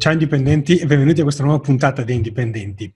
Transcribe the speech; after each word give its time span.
Ciao 0.00 0.12
indipendenti 0.12 0.78
e 0.78 0.86
benvenuti 0.86 1.20
a 1.20 1.24
questa 1.24 1.42
nuova 1.42 1.60
puntata 1.60 2.02
di 2.02 2.14
Indipendenti. 2.14 2.90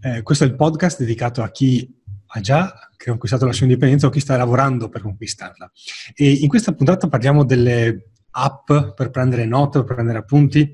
Eh, 0.00 0.22
questo 0.22 0.44
è 0.44 0.46
il 0.46 0.54
podcast 0.54 1.00
dedicato 1.00 1.42
a 1.42 1.50
chi 1.50 1.92
ha 2.26 2.38
già 2.38 2.72
conquistato 2.96 3.44
la 3.44 3.52
sua 3.52 3.66
indipendenza 3.66 4.06
o 4.06 4.10
chi 4.10 4.20
sta 4.20 4.36
lavorando 4.36 4.88
per 4.88 5.02
conquistarla. 5.02 5.68
E 6.14 6.30
in 6.30 6.46
questa 6.46 6.72
puntata 6.72 7.08
parliamo 7.08 7.44
delle 7.44 8.10
app 8.30 8.70
per 8.94 9.10
prendere 9.10 9.46
note, 9.46 9.82
per 9.82 9.94
prendere 9.96 10.18
appunti. 10.18 10.72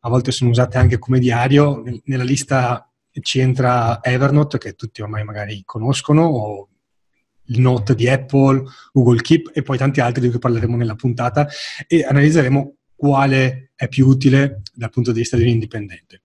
A 0.00 0.10
volte 0.10 0.32
sono 0.32 0.50
usate 0.50 0.76
anche 0.76 0.98
come 0.98 1.18
diario. 1.18 1.82
Nella 2.04 2.24
lista 2.24 2.86
ci 3.22 3.38
entra 3.38 4.00
Evernote, 4.02 4.58
che 4.58 4.74
tutti 4.74 5.00
ormai 5.00 5.24
magari 5.24 5.62
conoscono, 5.64 6.24
o 6.26 6.68
il 7.46 7.58
Note 7.58 7.94
di 7.94 8.06
Apple, 8.06 8.64
Google 8.92 9.22
Keep 9.22 9.52
e 9.54 9.62
poi 9.62 9.78
tanti 9.78 10.02
altri 10.02 10.20
di 10.20 10.28
cui 10.28 10.38
parleremo 10.38 10.76
nella 10.76 10.94
puntata 10.94 11.48
e 11.86 12.04
analizzeremo 12.04 12.76
quale 12.94 13.71
è 13.82 13.88
più 13.88 14.06
utile 14.06 14.62
dal 14.72 14.90
punto 14.90 15.10
di 15.10 15.18
vista 15.18 15.36
di 15.36 15.42
un 15.42 15.48
indipendente. 15.48 16.22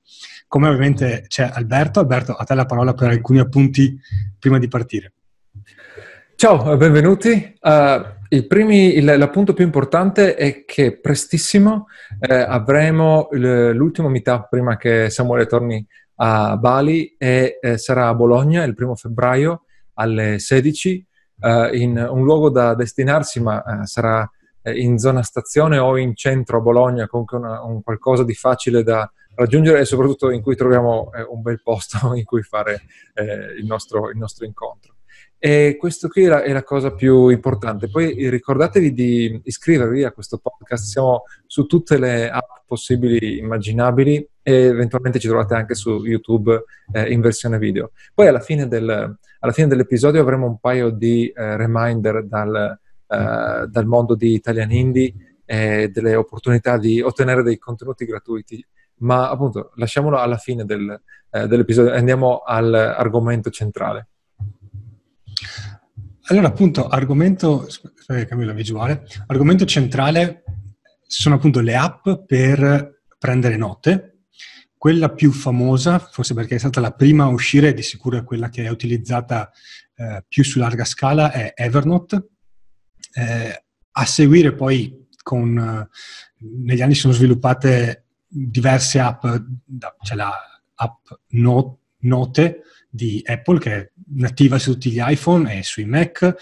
Come 0.47 0.67
ovviamente 0.67 1.25
c'è 1.27 1.49
Alberto, 1.52 1.99
Alberto 1.99 2.34
a 2.34 2.43
te 2.43 2.53
la 2.53 2.67
parola 2.67 2.93
per 2.93 3.09
alcuni 3.09 3.39
appunti 3.39 3.99
prima 4.38 4.59
di 4.59 4.67
partire. 4.67 5.13
Ciao, 6.35 6.77
benvenuti. 6.77 7.57
Uh, 7.59 8.45
primi, 8.45 8.95
il, 8.98 9.05
l'appunto 9.05 9.53
più 9.53 9.65
importante 9.65 10.35
è 10.35 10.65
che 10.65 10.99
prestissimo 10.99 11.88
eh, 12.20 12.35
avremo 12.35 13.29
l'ultimo 13.31 14.07
meetup 14.07 14.49
prima 14.49 14.77
che 14.77 15.09
Samuele 15.09 15.48
torni 15.48 15.84
a 16.17 16.57
Bali 16.57 17.15
e 17.17 17.57
eh, 17.59 17.77
sarà 17.79 18.09
a 18.09 18.13
Bologna 18.13 18.63
il 18.65 18.76
primo 18.76 18.93
febbraio 18.93 19.63
alle 19.95 20.37
16 20.37 21.07
uh, 21.39 21.73
in 21.73 21.98
un 21.98 22.23
luogo 22.23 22.51
da 22.51 22.76
destinarsi, 22.76 23.41
ma 23.41 23.63
uh, 23.65 23.85
sarà 23.85 24.21
eh, 24.21 24.37
in 24.76 24.98
zona 24.98 25.23
stazione 25.23 25.77
o 25.77 25.98
in 25.98 26.16
centro 26.16 26.57
a 26.57 26.62
Bologna, 26.62 27.07
comunque 27.07 27.38
una, 27.38 27.63
un 27.63 27.81
qualcosa 27.81 28.23
di 28.23 28.34
facile 28.34 28.84
da 28.84 29.09
raggiungere 29.38 29.80
e 29.80 29.85
soprattutto 29.85 30.31
in 30.31 30.41
cui 30.41 30.55
troviamo 30.55 31.12
eh, 31.13 31.21
un 31.21 31.41
bel 31.41 31.62
posto 31.62 32.13
in 32.16 32.23
cui 32.26 32.41
fare 32.41 32.82
eh, 33.13 33.55
il, 33.57 33.65
nostro, 33.65 34.10
il, 34.10 34.18
nostro, 34.18 34.45
incontro. 34.45 34.95
E 35.40 35.77
questo 35.79 36.07
qui 36.07 36.23
è 36.23 36.27
la, 36.27 36.41
è 36.41 36.51
la, 36.51 36.63
cosa 36.63 36.93
più 36.93 37.29
importante. 37.29 37.90
Poi 37.90 38.29
ricordatevi 38.29 38.91
di 38.91 39.40
iscrivervi 39.43 40.04
a 40.04 40.12
questo 40.12 40.40
podcast, 40.40 40.85
siamo 40.85 41.23
su 41.45 41.68
tutte 41.68 41.99
le 41.99 42.29
app 42.29 42.65
possibili, 42.65 43.38
immaginabili 43.38 44.27
e 44.41 44.54
eventualmente 44.54 45.20
ci 45.20 45.27
trovate 45.27 45.54
anche 45.54 45.76
su 45.76 46.04
YouTube 46.04 46.63
eh, 46.91 47.12
in 47.12 47.21
versione 47.21 47.60
video. 47.60 47.91
Poi 48.13 48.27
alla 48.27 48.40
fine, 48.40 48.68
del, 48.68 48.90
alla 49.40 49.51
fine, 49.51 49.68
dell'episodio 49.68 50.21
avremo 50.21 50.48
un 50.48 50.57
paio 50.60 50.90
di 50.90 51.27
eh, 51.27 51.55
reminder 51.55 52.26
dal, 52.26 52.79
eh, 53.08 53.68
dal 53.68 53.86
mondo 53.86 54.16
di 54.16 54.34
Italian 54.34 54.72
Indie 54.72 55.13
e 55.46 55.90
delle 55.90 56.16
opportunità 56.16 56.77
di 56.77 57.02
ottenere 57.02 57.44
dei 57.44 57.58
contenuti 57.58 58.05
gratuiti. 58.05 58.66
Ma 59.00 59.30
appunto, 59.30 59.72
lasciamolo 59.76 60.18
alla 60.18 60.38
fine 60.38 60.66
del, 60.66 61.00
eh, 61.30 61.48
dell'episodio 61.48 61.94
andiamo 61.94 62.41
all'argomento 62.46 63.50
centrale. 63.50 64.09
Allora, 66.30 66.47
appunto, 66.47 66.88
argomento, 66.88 67.66
aspetta 67.66 68.25
cambio 68.25 68.47
la 68.47 68.53
visuale, 68.53 69.06
argomento 69.28 69.66
centrale 69.66 70.44
sono 71.02 71.35
appunto 71.35 71.62
le 71.62 71.75
app 71.75 72.09
per 72.25 73.03
prendere 73.18 73.56
note. 73.56 74.24
Quella 74.78 75.09
più 75.09 75.31
famosa, 75.31 75.97
forse 75.97 76.34
perché 76.34 76.56
è 76.56 76.59
stata 76.59 76.81
la 76.81 76.91
prima 76.91 77.24
a 77.24 77.30
uscire, 77.30 77.74
di 77.74 77.81
sicuro 77.81 78.18
è 78.18 78.24
quella 78.24 78.50
che 78.50 78.66
è 78.66 78.69
utilizzata 78.69 79.50
eh, 79.96 80.24
più 80.28 80.44
su 80.44 80.59
larga 80.59 80.84
scala, 80.84 81.31
è 81.31 81.53
Evernote, 81.56 82.28
eh, 83.18 83.63
a 83.91 84.06
seguire 84.06 84.53
poi 84.53 85.07
con, 85.23 85.57
eh, 85.57 85.88
negli 86.40 86.81
anni 86.81 86.94
sono 86.94 87.13
sviluppate 87.13 88.06
diverse 88.28 89.00
app, 89.00 89.25
c'è 90.01 90.16
la 90.16 90.31
app 90.75 91.07
Note, 91.29 92.62
di 92.90 93.22
Apple 93.25 93.59
che 93.59 93.75
è 93.75 93.91
nativa 94.13 94.59
su 94.59 94.73
tutti 94.73 94.91
gli 94.91 95.01
iPhone 95.01 95.57
e 95.57 95.63
sui 95.63 95.85
Mac, 95.85 96.35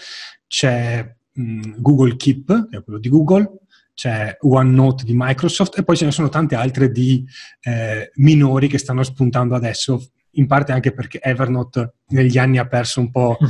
c'è 0.46 1.16
mm, 1.40 1.74
Google 1.78 2.16
Keep, 2.16 2.68
che 2.68 2.76
è 2.76 2.84
quello 2.84 2.98
di 2.98 3.08
Google, 3.08 3.60
c'è 3.94 4.36
OneNote 4.40 5.04
di 5.04 5.12
Microsoft 5.14 5.78
e 5.78 5.82
poi 5.82 5.96
ce 5.96 6.04
ne 6.04 6.12
sono 6.12 6.28
tante 6.28 6.54
altre 6.54 6.90
di 6.90 7.24
eh, 7.62 8.10
minori 8.16 8.68
che 8.68 8.78
stanno 8.78 9.02
spuntando 9.02 9.54
adesso, 9.54 10.10
in 10.32 10.46
parte 10.46 10.72
anche 10.72 10.92
perché 10.92 11.20
Evernote 11.20 11.94
negli 12.08 12.36
anni 12.36 12.58
ha 12.58 12.66
perso 12.66 13.00
un 13.00 13.10
po' 13.10 13.38
mm. 13.42 13.46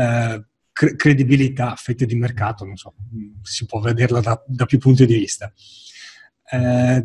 eh, 0.00 0.47
cre- 0.78 0.94
credibilità, 0.94 1.74
fette 1.74 2.06
di 2.06 2.14
mercato, 2.14 2.64
non 2.64 2.76
so, 2.76 2.94
si 3.42 3.66
può 3.66 3.80
vederla 3.80 4.20
da, 4.20 4.40
da 4.46 4.64
più 4.64 4.78
punti 4.78 5.06
di 5.06 5.16
vista. 5.16 5.52
Eh, 6.50 7.04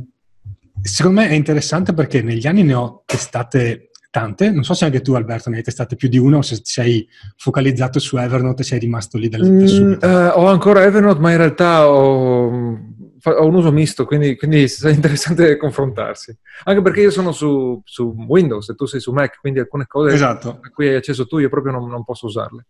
secondo 0.79 1.21
me 1.21 1.29
è 1.29 1.33
interessante 1.33 1.93
perché 1.93 2.21
negli 2.21 2.45
anni 2.45 2.61
ne 2.61 2.75
ho 2.75 3.01
testate 3.03 3.89
tante, 4.11 4.51
non 4.51 4.63
so 4.63 4.75
se 4.75 4.85
anche 4.85 5.01
tu 5.01 5.13
Alberto 5.13 5.49
ne 5.49 5.57
hai 5.57 5.63
testate 5.63 5.95
più 5.95 6.07
di 6.07 6.19
una 6.19 6.37
o 6.37 6.41
se 6.43 6.59
sei 6.61 7.07
focalizzato 7.35 7.97
su 7.97 8.15
Evernote 8.17 8.61
e 8.61 8.65
sei 8.65 8.77
rimasto 8.77 9.17
lì 9.17 9.27
dal, 9.27 9.41
mm, 9.41 9.65
subito. 9.65 10.05
Uh, 10.05 10.31
ho 10.35 10.47
ancora 10.49 10.83
Evernote 10.83 11.19
ma 11.19 11.31
in 11.31 11.37
realtà 11.37 11.89
ho, 11.89 12.45
ho 12.45 13.45
un 13.47 13.55
uso 13.55 13.71
misto, 13.71 14.05
quindi, 14.05 14.37
quindi 14.37 14.65
è 14.69 14.89
interessante 14.89 15.57
confrontarsi. 15.57 16.37
Anche 16.65 16.83
perché 16.83 17.01
io 17.01 17.09
sono 17.09 17.31
su, 17.31 17.81
su, 17.83 18.13
Windows 18.27 18.69
e 18.69 18.75
tu 18.75 18.85
sei 18.85 18.99
su 18.99 19.11
Mac, 19.11 19.39
quindi 19.39 19.57
alcune 19.57 19.87
cose 19.87 20.13
esatto. 20.13 20.59
a 20.61 20.69
cui 20.69 20.89
hai 20.89 20.95
accesso 20.95 21.25
tu 21.25 21.39
io 21.39 21.49
proprio 21.49 21.71
non, 21.71 21.89
non 21.89 22.03
posso 22.03 22.27
usarle 22.27 22.67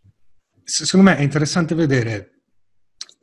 secondo 0.63 1.09
me 1.09 1.17
è 1.17 1.21
interessante 1.21 1.75
vedere 1.75 2.29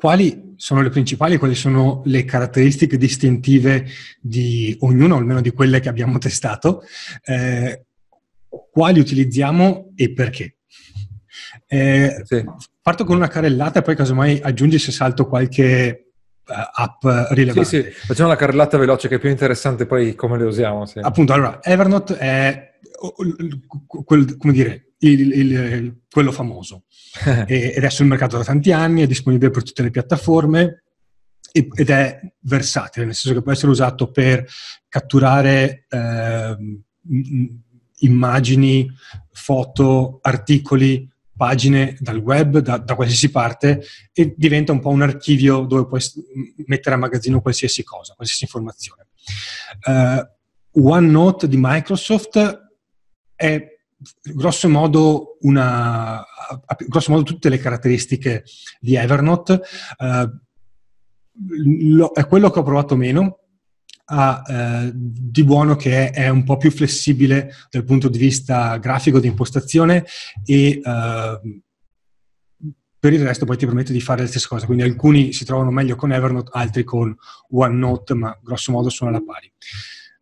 quali 0.01 0.55
sono 0.57 0.81
le 0.81 0.89
principali, 0.89 1.37
quali 1.37 1.55
sono 1.55 2.01
le 2.07 2.25
caratteristiche 2.25 2.97
distintive 2.97 3.87
di 4.19 4.75
ognuno, 4.81 5.17
almeno 5.17 5.43
di 5.43 5.51
quelle 5.51 5.81
che 5.81 5.91
abbiamo 5.91 6.17
testato, 6.17 6.83
eh, 7.25 7.85
quali 8.71 8.99
utilizziamo 8.99 9.93
e 9.95 10.13
perché. 10.13 10.57
Eh, 11.67 12.23
sì. 12.25 12.45
Parto 12.81 13.05
con 13.05 13.17
una 13.17 13.29
carrellata 13.29 13.81
e 13.81 13.83
poi 13.83 13.95
casomai 13.95 14.41
aggiungi 14.43 14.79
se 14.79 14.91
salto 14.91 15.27
qualche 15.27 16.13
uh, 16.47 16.53
app 16.53 17.33
rilevante. 17.33 17.65
Sì, 17.65 17.83
sì, 17.83 18.07
facciamo 18.07 18.31
la 18.31 18.37
carrellata 18.37 18.79
veloce 18.79 19.07
che 19.07 19.17
è 19.17 19.19
più 19.19 19.29
interessante 19.29 19.85
poi 19.85 20.15
come 20.15 20.39
le 20.39 20.45
usiamo. 20.45 20.87
Sì. 20.87 20.99
Appunto, 21.01 21.35
allora, 21.35 21.63
Evernote 21.63 22.17
è, 22.17 22.70
come 24.37 24.53
dire, 24.53 24.93
il, 24.99 25.33
il, 25.33 26.01
quello 26.11 26.33
famoso. 26.33 26.85
ed 27.47 27.83
è 27.83 27.91
sul 27.91 28.07
mercato 28.07 28.37
da 28.37 28.45
tanti 28.45 28.73
anni, 28.73 29.03
è 29.03 29.07
disponibile 29.07 29.51
per 29.51 29.63
tutte 29.63 29.83
le 29.83 29.91
piattaforme 29.91 30.85
ed 31.53 31.91
è 31.91 32.21
versatile, 32.43 33.07
nel 33.07 33.15
senso 33.15 33.37
che 33.37 33.43
può 33.43 33.53
essere 33.53 33.73
usato 33.73 34.11
per 34.11 34.47
catturare 34.89 35.87
eh, 35.89 36.57
immagini, 37.99 38.89
foto, 39.33 40.21
articoli, 40.23 41.09
pagine 41.37 41.97
dal 41.99 42.19
web, 42.19 42.59
da, 42.59 42.77
da, 42.77 42.95
qualsiasi 42.95 43.31
parte, 43.31 43.83
e 44.13 44.35
diventa 44.37 44.73
un 44.73 44.81
po' 44.81 44.91
un 44.91 45.03
archivio 45.03 45.63
dove 45.63 45.87
puoi 45.89 46.01
mettere 46.67 46.95
a 46.95 46.99
magazzino 46.99 47.41
qualsiasi 47.41 47.83
cosa, 47.83 48.15
qualsiasi 48.15 48.45
informazione. 48.45 49.07
Uh, 49.87 50.89
OneNote 50.89 51.49
di 51.49 51.57
Microsoft 51.59 52.70
è 53.41 53.79
grosso 54.35 54.69
modo, 54.69 55.39
una, 55.41 56.23
grosso 56.87 57.11
modo 57.11 57.23
tutte 57.23 57.49
le 57.49 57.57
caratteristiche 57.57 58.45
di 58.79 58.97
Evernote. 58.97 59.63
Uh, 59.97 60.29
lo, 61.95 62.13
è 62.13 62.27
quello 62.27 62.51
che 62.51 62.59
ho 62.59 62.63
provato 62.63 62.97
meno, 62.97 63.39
ha 64.13 64.43
eh, 64.47 64.91
di 64.93 65.43
buono 65.45 65.77
che 65.77 66.11
è 66.11 66.29
un 66.29 66.45
po' 66.45 66.57
più 66.57 66.71
flessibile 66.71 67.55
dal 67.71 67.85
punto 67.85 68.09
di 68.09 68.19
vista 68.19 68.77
grafico 68.77 69.21
di 69.21 69.29
impostazione 69.29 70.05
e 70.45 70.81
eh, 70.85 71.41
per 72.99 73.13
il 73.13 73.23
resto 73.23 73.47
poi 73.47 73.57
ti 73.57 73.65
permette 73.65 73.93
di 73.93 74.01
fare 74.01 74.23
le 74.23 74.29
stesse 74.29 74.49
cose. 74.49 74.67
Quindi 74.67 74.83
alcuni 74.83 75.33
si 75.33 75.47
trovano 75.47 75.71
meglio 75.71 75.97
con 75.97 76.13
Evernote, 76.13 76.51
altri 76.53 76.85
con 76.85 77.17
OneNote, 77.51 78.15
ma 78.15 78.39
grosso 78.43 78.73
modo 78.73 78.91
sono 78.91 79.09
alla 79.09 79.23
pari. 79.23 79.51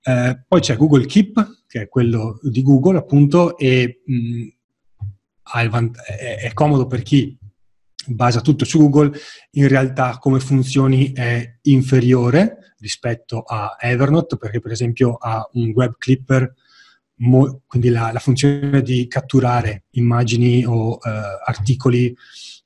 Eh, 0.02 0.44
poi 0.46 0.60
c'è 0.60 0.76
Google 0.76 1.06
Keep, 1.06 1.57
che 1.69 1.82
è 1.82 1.88
quello 1.88 2.41
di 2.43 2.62
Google, 2.62 2.99
appunto, 2.99 3.56
e 3.56 4.00
mh, 4.05 4.49
vant- 5.69 6.00
è, 6.00 6.38
è 6.41 6.53
comodo 6.53 6.87
per 6.87 7.03
chi 7.03 7.38
basa 8.06 8.41
tutto 8.41 8.65
su 8.65 8.79
Google, 8.79 9.12
in 9.53 9.69
realtà 9.69 10.19
come 10.19 10.41
funzioni 10.41 11.12
è 11.12 11.59
inferiore 11.62 12.75
rispetto 12.79 13.43
a 13.43 13.76
Evernote, 13.79 14.38
perché 14.38 14.61
per 14.61 14.73
esempio 14.73 15.15
ha 15.15 15.47
un 15.53 15.70
web 15.75 15.94
clipper, 15.99 16.55
mo- 17.17 17.62
quindi 17.67 17.91
la, 17.91 18.11
la, 18.12 18.19
funzione 18.19 18.82
di 18.82 19.06
catturare 19.06 19.85
immagini 19.91 20.65
o 20.65 20.93
uh, 20.93 20.99
articoli 21.44 22.15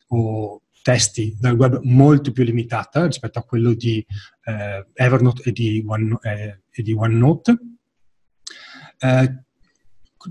o 0.09 0.63
testi 0.83 1.37
dal 1.39 1.57
web 1.57 1.81
molto 1.83 2.33
più 2.33 2.45
limitata 2.45 3.07
rispetto 3.07 3.39
a 3.39 3.45
quello 3.45 3.73
di 3.73 4.05
eh, 4.45 4.87
Evernote 4.93 5.43
e 5.45 5.53
di, 5.53 5.83
One, 5.87 6.19
eh, 6.23 6.63
e 6.71 6.83
di 6.83 6.93
OneNote. 6.93 7.57
Eh, 9.03 9.45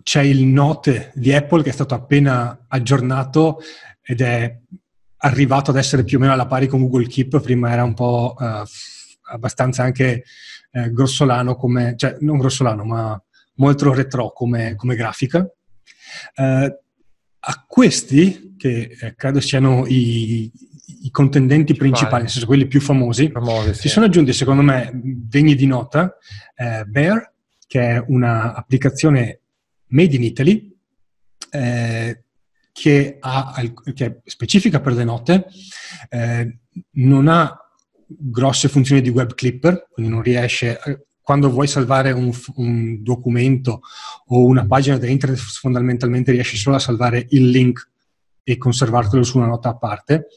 c'è 0.04 0.22
il 0.22 0.46
Note 0.46 1.12
di 1.16 1.34
Apple 1.34 1.64
che 1.64 1.70
è 1.70 1.74
stato 1.74 1.94
appena 1.94 2.66
aggiornato 2.68 3.60
ed 4.02 4.22
è 4.22 4.58
arrivato 5.18 5.72
ad 5.72 5.78
essere 5.78 6.04
più 6.04 6.18
o 6.18 6.22
meno 6.22 6.34
alla 6.34 6.48
pari 6.48 6.68
con 6.68 6.82
Google 6.82 7.08
Keep, 7.08 7.42
prima 7.42 7.72
era 7.72 7.84
un 7.84 7.94
po' 7.94 8.36
eh, 8.40 8.64
abbastanza 9.32 9.84
anche 9.84 10.24
eh, 10.72 10.92
grossolano 10.92 11.56
come, 11.56 11.96
cioè 11.98 12.18
non 12.22 12.38
grossolano, 12.38 12.84
ma 12.86 13.22
molto 13.56 13.94
retro 13.94 14.32
come, 14.32 14.76
come 14.76 14.96
grafica. 14.96 15.48
Eh, 16.36 16.80
a 17.44 17.66
questi, 17.68 18.56
che 18.58 18.96
eh, 19.00 19.16
credo 19.16 19.40
siano 19.40 19.86
i, 19.88 20.52
i 21.04 21.12
contendenti 21.12 21.74
principali, 21.74 22.24
nel 22.24 22.32
senso 22.32 22.48
quelli 22.48 22.68
più 22.68 22.80
famosi, 22.80 23.30
famosi 23.30 23.74
sì. 23.74 23.82
si 23.82 23.90
sono 23.90 24.06
aggiunti 24.06 24.34
secondo 24.34 24.62
me 24.62 24.92
degni 24.94 25.56
di 25.56 25.66
nota 25.66 26.16
eh, 26.56 26.84
Bear, 26.86 27.34
che 27.72 27.80
è 27.80 28.04
un'applicazione 28.06 29.40
made 29.92 30.14
in 30.14 30.24
Italy, 30.24 30.78
eh, 31.52 32.24
che, 32.74 33.18
ha, 33.18 33.64
che, 33.94 34.06
è 34.06 34.18
specifica 34.26 34.82
per 34.82 34.92
le 34.92 35.06
note, 35.06 35.46
eh, 36.10 36.60
non 36.96 37.30
ha 37.30 37.58
grosse 38.06 38.68
funzioni 38.68 39.00
di 39.00 39.08
web 39.08 39.34
clipper, 39.36 39.88
quindi 39.90 40.12
non 40.12 40.22
riesce, 40.22 40.82
quando 41.22 41.50
vuoi 41.50 41.68
salvare 41.68 42.12
un, 42.12 42.30
un 42.56 43.02
documento 43.02 43.80
o 44.26 44.44
una 44.44 44.68
pagina 44.68 44.98
da 44.98 45.08
internet, 45.08 45.40
fondamentalmente 45.40 46.34
riesci 46.34 46.58
solo 46.58 46.76
a 46.76 46.80
salvare 46.80 47.26
il 47.30 47.52
link 47.52 47.90
e 48.44 48.58
conservartelo 48.58 49.24
su 49.24 49.38
una 49.38 49.48
nota 49.48 49.70
a 49.70 49.78
parte, 49.78 50.28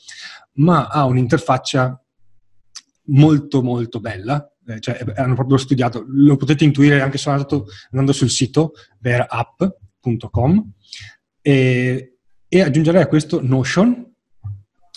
ma 0.59 0.87
ha 0.87 1.05
un'interfaccia 1.05 2.01
molto 3.07 3.61
molto 3.61 3.99
bella, 3.99 4.54
cioè 4.79 4.99
hanno 5.17 5.35
proprio 5.35 5.57
studiato, 5.57 6.05
lo 6.09 6.37
potete 6.37 6.65
intuire 6.65 7.01
anche 7.01 7.19
solo 7.19 7.37
andando, 7.37 7.67
andando 7.91 8.13
sul 8.13 8.31
sito 8.31 8.73
verapp.com 8.99 10.73
e, 11.41 12.17
e 12.49 12.61
aggiungerei 12.61 13.03
a 13.03 13.07
questo 13.07 13.41
Notion, 13.43 14.13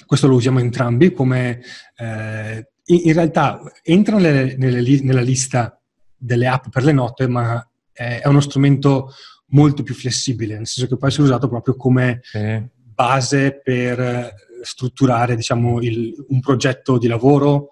questo 0.06 0.28
lo 0.28 0.36
usiamo 0.36 0.60
entrambi 0.60 1.12
come 1.12 1.62
eh, 1.98 2.70
in, 2.86 3.14
realtà 3.14 3.62
entra 3.84 4.18
nelle, 4.18 4.56
nelle, 4.56 5.02
nella 5.02 5.22
lista 5.22 5.80
delle 6.16 6.48
app 6.48 6.68
per 6.70 6.84
le 6.84 6.94
note, 6.94 7.28
ma 7.28 7.68
è, 7.92 8.22
è, 8.22 8.28
uno 8.28 8.40
strumento 8.40 9.12
molto 9.48 9.84
più 9.84 9.94
flessibile, 9.94 10.56
nel 10.56 10.68
senso 10.68 10.90
che 10.90 10.98
può 10.98 11.08
essere 11.08 11.24
usato 11.24 11.50
proprio 11.50 11.76
come 11.76 12.20
sì. 12.24 12.64
base 12.74 13.60
per 13.62 14.34
strutturare 14.62 15.36
diciamo, 15.36 15.82
il, 15.82 16.14
un 16.30 16.40
progetto 16.40 16.98
di 16.98 17.08
lavoro 17.08 17.70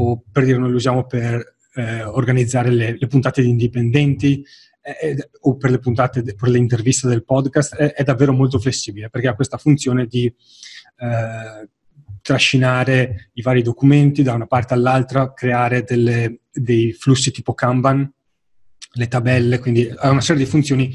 o 0.00 0.22
per 0.30 0.44
dire 0.44 0.58
noi 0.58 0.70
lo 0.70 0.76
usiamo 0.76 1.06
per 1.06 1.56
eh, 1.74 2.04
organizzare 2.04 2.70
le, 2.70 2.96
le, 2.98 3.06
puntate 3.08 3.42
di 3.42 3.48
indipendenti 3.48 4.44
eh, 4.80 5.30
o 5.40 5.56
per 5.56 5.70
le 5.70 5.78
puntate, 5.78 6.22
de, 6.22 6.34
per 6.34 6.50
le 6.50 6.58
interviste 6.58 7.08
del 7.08 7.24
podcast, 7.24 7.74
è, 7.74 7.94
è, 7.94 8.04
davvero 8.04 8.32
molto 8.32 8.60
flessibile 8.60 9.10
perché 9.10 9.26
ha 9.26 9.34
questa 9.34 9.58
funzione 9.58 10.06
di 10.06 10.26
eh, 10.26 11.68
trascinare 12.22 13.30
i 13.34 13.42
vari 13.42 13.62
documenti 13.62 14.22
da 14.22 14.34
una 14.34 14.46
parte 14.46 14.74
all'altra, 14.74 15.32
creare 15.32 15.82
delle, 15.82 16.42
dei 16.52 16.92
flussi 16.92 17.32
tipo 17.32 17.54
Kanban, 17.54 18.10
le 18.92 19.08
tabelle, 19.08 19.58
quindi 19.58 19.92
ha 19.96 20.10
una 20.10 20.20
serie 20.20 20.44
di 20.44 20.50
funzioni 20.50 20.94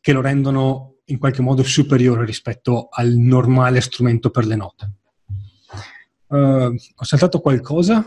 che 0.00 0.12
lo 0.12 0.20
rendono 0.20 0.98
in 1.06 1.18
qualche 1.18 1.42
modo 1.42 1.62
superiore 1.64 2.24
rispetto 2.24 2.88
al 2.90 3.12
normale 3.12 3.80
strumento 3.80 4.30
per 4.30 4.46
le 4.46 4.56
note. 4.56 4.92
Uh, 6.28 6.74
ho 6.96 7.04
saltato 7.04 7.40
qualcosa? 7.40 8.04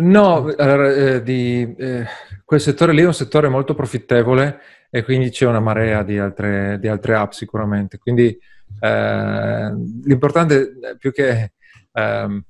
No, 0.00 0.48
eh, 0.48 1.22
di, 1.24 1.74
eh, 1.76 2.06
quel 2.44 2.60
settore 2.60 2.92
lì 2.92 3.02
è 3.02 3.06
un 3.06 3.14
settore 3.14 3.48
molto 3.48 3.74
profittevole 3.74 4.60
e 4.90 5.02
quindi 5.02 5.30
c'è 5.30 5.44
una 5.46 5.58
marea 5.58 6.04
di 6.04 6.18
altre, 6.18 6.78
di 6.78 6.86
altre 6.86 7.16
app 7.16 7.32
sicuramente. 7.32 7.98
Quindi 7.98 8.38
eh, 8.80 9.72
l'importante 10.04 10.70
più 10.98 11.10
che 11.10 11.52
ehm, 11.92 12.42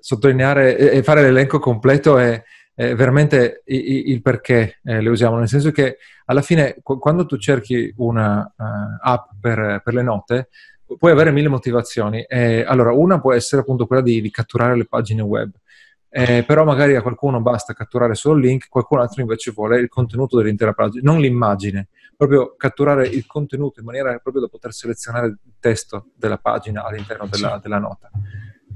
sottolineare 0.00 0.76
e 0.76 1.02
fare 1.04 1.22
l'elenco 1.22 1.60
completo 1.60 2.18
è 2.18 2.42
eh, 2.74 2.94
veramente 2.96 3.62
il, 3.66 4.20
perché 4.20 4.80
eh, 4.82 5.00
le 5.00 5.08
usiamo, 5.10 5.38
nel 5.38 5.48
senso 5.48 5.70
che 5.70 5.98
alla 6.24 6.42
fine 6.42 6.78
qu- 6.82 6.98
quando 6.98 7.24
tu 7.24 7.38
cerchi 7.38 7.92
una 7.98 8.52
uh, 8.56 8.64
app 9.00 9.30
per, 9.40 9.80
per, 9.84 9.94
le 9.94 10.02
note 10.02 10.48
puoi 10.98 11.12
avere 11.12 11.30
mille 11.30 11.48
motivazioni. 11.48 12.22
Eh, 12.22 12.64
allora, 12.66 12.92
una 12.92 13.20
può 13.20 13.32
essere 13.32 13.62
appunto 13.62 13.86
quella 13.86 14.02
di, 14.02 14.20
di 14.20 14.30
catturare 14.30 14.76
le 14.76 14.86
pagine 14.86 15.22
web. 15.22 15.52
Eh, 16.16 16.44
però 16.44 16.62
magari 16.62 16.94
a 16.94 17.02
qualcuno 17.02 17.40
basta 17.40 17.72
catturare 17.72 18.14
solo 18.14 18.38
il 18.38 18.46
link, 18.46 18.68
qualcun 18.68 19.00
altro 19.00 19.20
invece 19.20 19.50
vuole 19.50 19.80
il 19.80 19.88
contenuto 19.88 20.36
dell'intera 20.36 20.72
pagina, 20.72 21.10
non 21.10 21.20
l'immagine, 21.20 21.88
proprio 22.16 22.54
catturare 22.56 23.08
il 23.08 23.26
contenuto 23.26 23.80
in 23.80 23.86
maniera 23.86 24.16
proprio 24.18 24.42
da 24.42 24.48
poter 24.48 24.72
selezionare 24.72 25.26
il 25.26 25.38
testo 25.58 26.10
della 26.16 26.38
pagina 26.38 26.84
all'interno 26.84 27.26
della, 27.26 27.58
della 27.60 27.80
nota. 27.80 28.12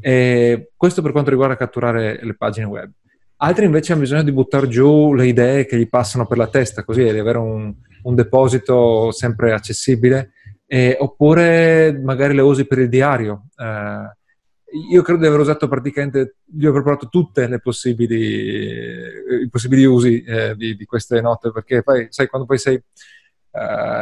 E 0.00 0.73
questo 0.76 1.00
per 1.00 1.12
quanto 1.12 1.31
riguarda 1.31 1.56
catturare 1.56 2.19
le 2.20 2.35
pagine 2.35 2.67
web. 2.67 2.90
Altri 3.37 3.67
invece 3.67 3.93
hanno 3.93 4.00
bisogno 4.00 4.25
di 4.25 4.32
buttare 4.32 4.67
giù 4.67 5.14
le 5.14 5.29
idee 5.29 5.64
che 5.64 5.79
gli 5.79 5.88
passano 5.88 6.26
per 6.26 6.38
la 6.38 6.49
testa, 6.49 6.82
così 6.82 7.05
di 7.05 7.20
avere 7.20 7.38
un, 7.38 7.73
un 8.02 8.14
deposito 8.17 9.12
sempre 9.12 9.52
accessibile, 9.52 10.32
eh, 10.67 10.96
oppure 10.99 11.96
magari 12.02 12.34
le 12.34 12.43
usi 12.43 12.67
per 12.67 12.81
il 12.81 12.88
diario. 12.88 13.44
Eh, 13.56 14.17
io 14.91 15.03
credo 15.03 15.20
di 15.20 15.26
aver 15.26 15.41
usato 15.41 15.67
praticamente, 15.69 16.37
di 16.44 16.67
aver 16.67 16.82
provato 16.82 17.09
eh, 18.20 19.43
i 19.43 19.49
possibili 19.49 19.85
usi 19.85 20.23
eh, 20.23 20.55
di, 20.56 20.76
di, 20.76 20.85
queste 20.85 21.20
note, 21.20 21.50
perché 21.50 21.82
poi, 21.82 22.09
sai, 22.11 22.29
quando 22.29 22.47
poi 22.47 22.59
sei 22.59 22.75
eh, 22.75 22.82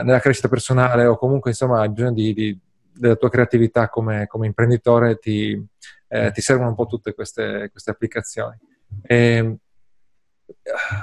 nella 0.03 0.21
crescita 0.21 0.49
personale 0.49 1.07
o 1.07 1.17
comunque, 1.17 1.51
insomma, 1.51 1.81
hai 1.81 1.91
bisogno 1.91 2.13
di, 2.13 2.35
di, 2.35 2.59
della 2.93 3.17
tua 3.17 3.31
creatività 3.31 3.89
come, 3.89 4.27
come 4.27 4.47
imprenditore, 4.47 5.19
ti, 5.19 5.65
eh, 6.09 6.33
ti, 6.33 6.41
servono 6.41 6.71
un 6.71 6.75
po' 6.75 6.87
tutte 6.87 7.15
queste, 7.15 7.69
queste 7.71 7.91
applicazioni. 7.91 8.57
E, 9.03 9.17
ehm, 9.17 9.57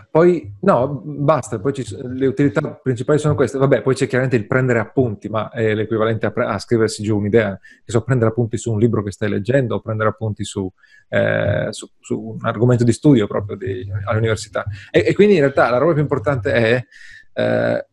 poi, 0.09 0.55
no, 0.61 1.01
basta, 1.03 1.59
poi 1.59 1.73
ci, 1.73 1.85
le 2.01 2.27
utilità 2.27 2.61
principali 2.81 3.19
sono 3.19 3.35
queste. 3.35 3.57
Vabbè, 3.57 3.81
poi 3.81 3.95
c'è 3.95 4.07
chiaramente 4.07 4.37
il 4.37 4.47
prendere 4.47 4.79
appunti, 4.79 5.27
ma 5.29 5.49
è 5.49 5.73
l'equivalente 5.73 6.25
a, 6.25 6.31
pre- 6.31 6.45
a 6.45 6.59
scriversi 6.59 7.03
giù 7.03 7.17
un'idea, 7.17 7.59
che 7.83 7.91
so, 7.91 8.01
prendere 8.01 8.29
appunti 8.29 8.57
su 8.57 8.71
un 8.71 8.79
libro 8.79 9.03
che 9.03 9.11
stai 9.11 9.29
leggendo 9.29 9.75
o 9.75 9.81
prendere 9.81 10.09
appunti 10.09 10.43
su, 10.43 10.69
eh, 11.09 11.67
su, 11.71 11.89
su 11.99 12.19
un 12.19 12.45
argomento 12.45 12.83
di 12.83 12.93
studio 12.93 13.27
proprio 13.27 13.57
di, 13.57 13.85
all'università. 14.05 14.65
E, 14.91 15.03
e, 15.07 15.13
quindi 15.13 15.35
in 15.35 15.41
realtà 15.41 15.69
la 15.69 15.77
roba 15.77 15.93
più 15.93 16.01
importante 16.01 16.53
è, 16.53 16.85
eh, 17.33 17.87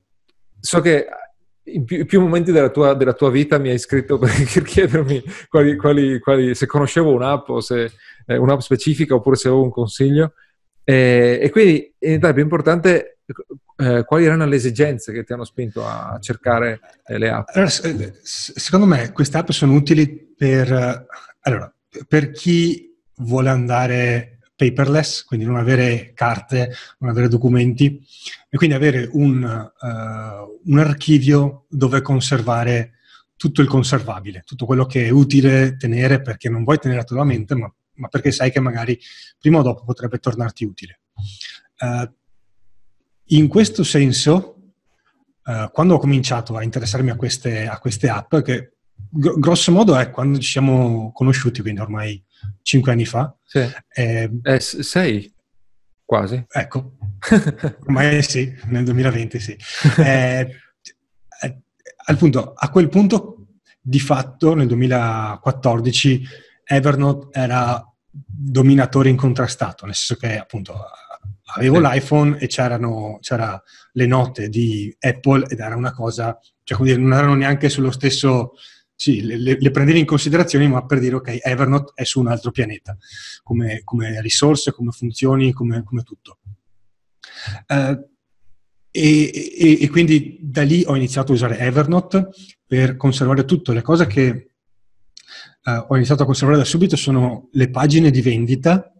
so 0.60 0.80
che 0.80 1.06
in 1.64 1.84
più, 1.84 1.98
in 1.98 2.06
più 2.06 2.20
momenti 2.20 2.52
della 2.52 2.70
tua, 2.70 2.94
della 2.94 3.12
tua, 3.12 3.30
vita 3.30 3.58
mi 3.58 3.70
hai 3.70 3.78
scritto 3.78 4.18
per, 4.18 4.30
chiedermi 4.30 5.22
quali, 5.48 5.76
quali, 5.76 6.18
quali, 6.18 6.54
se 6.54 6.66
conoscevo 6.66 7.12
un'app 7.12 7.48
o 7.48 7.60
se 7.60 7.90
eh, 8.26 8.36
un'app 8.36 8.60
specifica 8.60 9.14
oppure 9.14 9.36
se 9.36 9.48
avevo 9.48 9.64
un 9.64 9.70
consiglio. 9.70 10.32
E, 10.84 11.38
e 11.42 11.50
quindi 11.50 11.94
in 11.98 12.08
realtà 12.08 12.28
è 12.28 12.32
più 12.32 12.42
importante 12.42 13.18
eh, 13.76 14.04
quali 14.04 14.24
erano 14.24 14.46
le 14.46 14.56
esigenze 14.56 15.12
che 15.12 15.24
ti 15.24 15.32
hanno 15.32 15.44
spinto 15.44 15.86
a 15.86 16.18
cercare 16.20 16.80
eh, 17.06 17.18
le 17.18 17.30
app. 17.30 17.48
Allora, 17.54 17.70
secondo 18.22 18.86
me 18.86 19.12
queste 19.12 19.38
app 19.38 19.50
sono 19.50 19.74
utili 19.74 20.08
per, 20.36 21.06
allora, 21.40 21.72
per 22.06 22.30
chi 22.30 22.94
vuole 23.16 23.48
andare 23.48 24.38
paperless, 24.60 25.24
quindi 25.24 25.46
non 25.46 25.56
avere 25.56 26.12
carte, 26.14 26.74
non 26.98 27.10
avere 27.10 27.28
documenti 27.28 28.04
e 28.48 28.56
quindi 28.58 28.76
avere 28.76 29.08
un, 29.12 29.42
uh, 29.42 30.70
un 30.70 30.78
archivio 30.78 31.64
dove 31.70 32.02
conservare 32.02 32.92
tutto 33.36 33.62
il 33.62 33.68
conservabile, 33.68 34.42
tutto 34.44 34.66
quello 34.66 34.84
che 34.84 35.06
è 35.06 35.10
utile 35.10 35.76
tenere 35.78 36.20
perché 36.20 36.50
non 36.50 36.62
vuoi 36.62 36.76
tenere 36.76 37.02
a 37.08 37.24
mente, 37.24 37.54
ma, 37.54 37.72
ma 38.00 38.08
perché 38.08 38.32
sai 38.32 38.50
che 38.50 38.60
magari 38.60 38.98
prima 39.38 39.58
o 39.58 39.62
dopo 39.62 39.84
potrebbe 39.84 40.18
tornarti 40.18 40.64
utile. 40.64 41.00
Uh, 41.78 42.10
in 43.32 43.46
questo 43.46 43.84
senso, 43.84 44.72
uh, 45.44 45.70
quando 45.70 45.94
ho 45.94 45.98
cominciato 45.98 46.56
a 46.56 46.62
interessarmi 46.62 47.10
a 47.10 47.16
queste, 47.16 47.66
a 47.66 47.78
queste 47.78 48.08
app, 48.08 48.36
che 48.36 48.72
gr- 49.08 49.38
grosso 49.38 49.70
modo 49.70 49.96
è 49.96 50.10
quando 50.10 50.38
ci 50.38 50.50
siamo 50.50 51.12
conosciuti, 51.12 51.60
quindi 51.60 51.80
ormai 51.80 52.22
cinque 52.62 52.92
anni 52.92 53.04
fa. 53.04 53.34
Sì. 53.44 53.66
Eh, 53.94 54.30
eh, 54.42 54.60
sei, 54.60 55.32
quasi. 56.04 56.44
Ecco, 56.48 56.96
ormai 57.86 58.22
sì, 58.22 58.52
nel 58.66 58.84
2020 58.84 59.38
sì. 59.38 59.56
Eh, 59.98 60.54
eh, 61.42 61.58
al 62.06 62.16
punto, 62.16 62.52
a 62.54 62.70
quel 62.70 62.88
punto, 62.88 63.46
di 63.80 64.00
fatto, 64.00 64.54
nel 64.54 64.66
2014, 64.66 66.22
Evernote 66.64 67.28
era 67.38 67.84
dominatore 68.42 69.10
incontrastato, 69.10 69.84
nel 69.84 69.94
senso 69.94 70.16
che 70.16 70.38
appunto 70.38 70.74
avevo 71.56 71.76
sì. 71.76 71.82
l'iPhone 71.82 72.38
e 72.38 72.46
c'erano 72.46 73.18
c'era 73.20 73.60
le 73.92 74.06
note 74.06 74.48
di 74.48 74.94
Apple 74.98 75.46
ed 75.48 75.58
era 75.58 75.76
una 75.76 75.92
cosa, 75.92 76.38
cioè 76.62 76.76
come 76.76 76.90
dire, 76.90 77.00
non 77.00 77.12
erano 77.12 77.34
neanche 77.34 77.68
sullo 77.68 77.90
stesso 77.90 78.52
sì, 78.94 79.22
le, 79.22 79.56
le, 79.58 79.70
prendevi 79.70 79.98
in 79.98 80.04
considerazione, 80.04 80.68
ma 80.68 80.84
per 80.84 81.00
dire 81.00 81.16
ok, 81.16 81.38
Evernote 81.42 81.92
è 81.94 82.04
su 82.04 82.20
un 82.20 82.28
altro 82.28 82.50
pianeta, 82.50 82.96
come, 83.42 83.80
come 83.82 84.20
risorse, 84.20 84.72
come 84.72 84.90
funzioni, 84.90 85.52
come, 85.52 85.82
come 85.84 86.02
tutto. 86.02 86.38
Uh, 87.66 88.08
e, 88.90 89.54
e, 89.56 89.78
e, 89.80 89.88
quindi 89.88 90.38
da 90.42 90.62
lì 90.62 90.84
ho 90.86 90.96
iniziato 90.96 91.32
a 91.32 91.34
usare 91.34 91.58
Evernote 91.58 92.28
per 92.66 92.96
conservare 92.96 93.46
tutto. 93.46 93.72
Le 93.72 93.80
cose 93.80 94.06
che 94.06 94.49
uh, 95.64 95.84
ho 95.88 95.96
iniziato 95.96 96.22
a 96.22 96.26
conservare 96.26 96.58
da 96.58 96.64
subito 96.64 96.96
sono 96.96 97.48
le 97.52 97.70
pagine 97.70 98.10
di 98.10 98.22
vendita. 98.22 98.92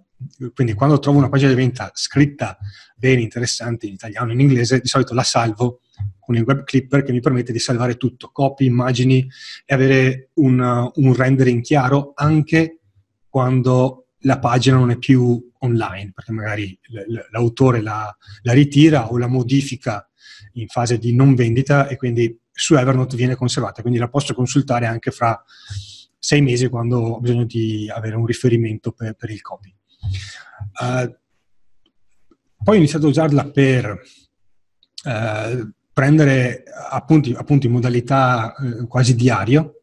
Quindi 0.52 0.74
quando 0.74 0.98
trovo 0.98 1.16
una 1.16 1.30
pagina 1.30 1.48
di 1.48 1.56
vendita 1.56 1.90
scritta 1.94 2.58
bene, 2.94 3.22
interessante 3.22 3.86
in 3.86 3.94
italiano, 3.94 4.32
in 4.32 4.40
inglese, 4.40 4.80
di 4.80 4.88
solito 4.88 5.14
la 5.14 5.22
salvo 5.22 5.80
con 6.18 6.36
il 6.36 6.42
web 6.42 6.62
clipper 6.64 7.02
che 7.02 7.12
mi 7.12 7.20
permette 7.20 7.52
di 7.52 7.58
salvare 7.58 7.96
tutto, 7.96 8.30
copie, 8.30 8.66
immagini 8.66 9.26
e 9.64 9.74
avere 9.74 10.30
un, 10.34 10.90
un 10.94 11.14
rendering 11.14 11.62
chiaro 11.62 12.12
anche 12.14 12.80
quando 13.28 14.08
la 14.24 14.38
pagina 14.38 14.76
non 14.76 14.90
è 14.90 14.98
più 14.98 15.50
online, 15.60 16.12
perché 16.14 16.32
magari 16.32 16.78
l'autore 17.30 17.80
la, 17.80 18.14
la 18.42 18.52
ritira 18.52 19.10
o 19.10 19.18
la 19.18 19.26
modifica 19.26 20.06
in 20.54 20.68
fase 20.68 20.98
di 20.98 21.14
non 21.14 21.34
vendita 21.34 21.88
e 21.88 21.96
quindi 21.96 22.38
su 22.52 22.74
Evernote 22.74 23.16
viene 23.16 23.36
conservata, 23.36 23.80
quindi 23.80 23.98
la 23.98 24.08
posso 24.08 24.34
consultare 24.34 24.86
anche 24.86 25.10
fra 25.10 25.42
sei 26.20 26.42
mesi 26.42 26.68
quando 26.68 26.98
ho 26.98 27.20
bisogno 27.20 27.44
di 27.44 27.90
avere 27.92 28.14
un 28.14 28.26
riferimento 28.26 28.92
per, 28.92 29.14
per 29.14 29.30
il 29.30 29.40
copy. 29.40 29.74
Uh, 30.80 31.18
poi 32.62 32.76
ho 32.76 32.78
iniziato 32.78 33.06
a 33.06 33.08
usarla 33.08 33.50
per 33.50 34.00
uh, 35.04 35.70
prendere 35.92 36.62
appunti, 36.90 37.32
appunto 37.32 37.66
in 37.66 37.72
modalità 37.72 38.54
uh, 38.56 38.86
quasi 38.86 39.14
diario 39.14 39.82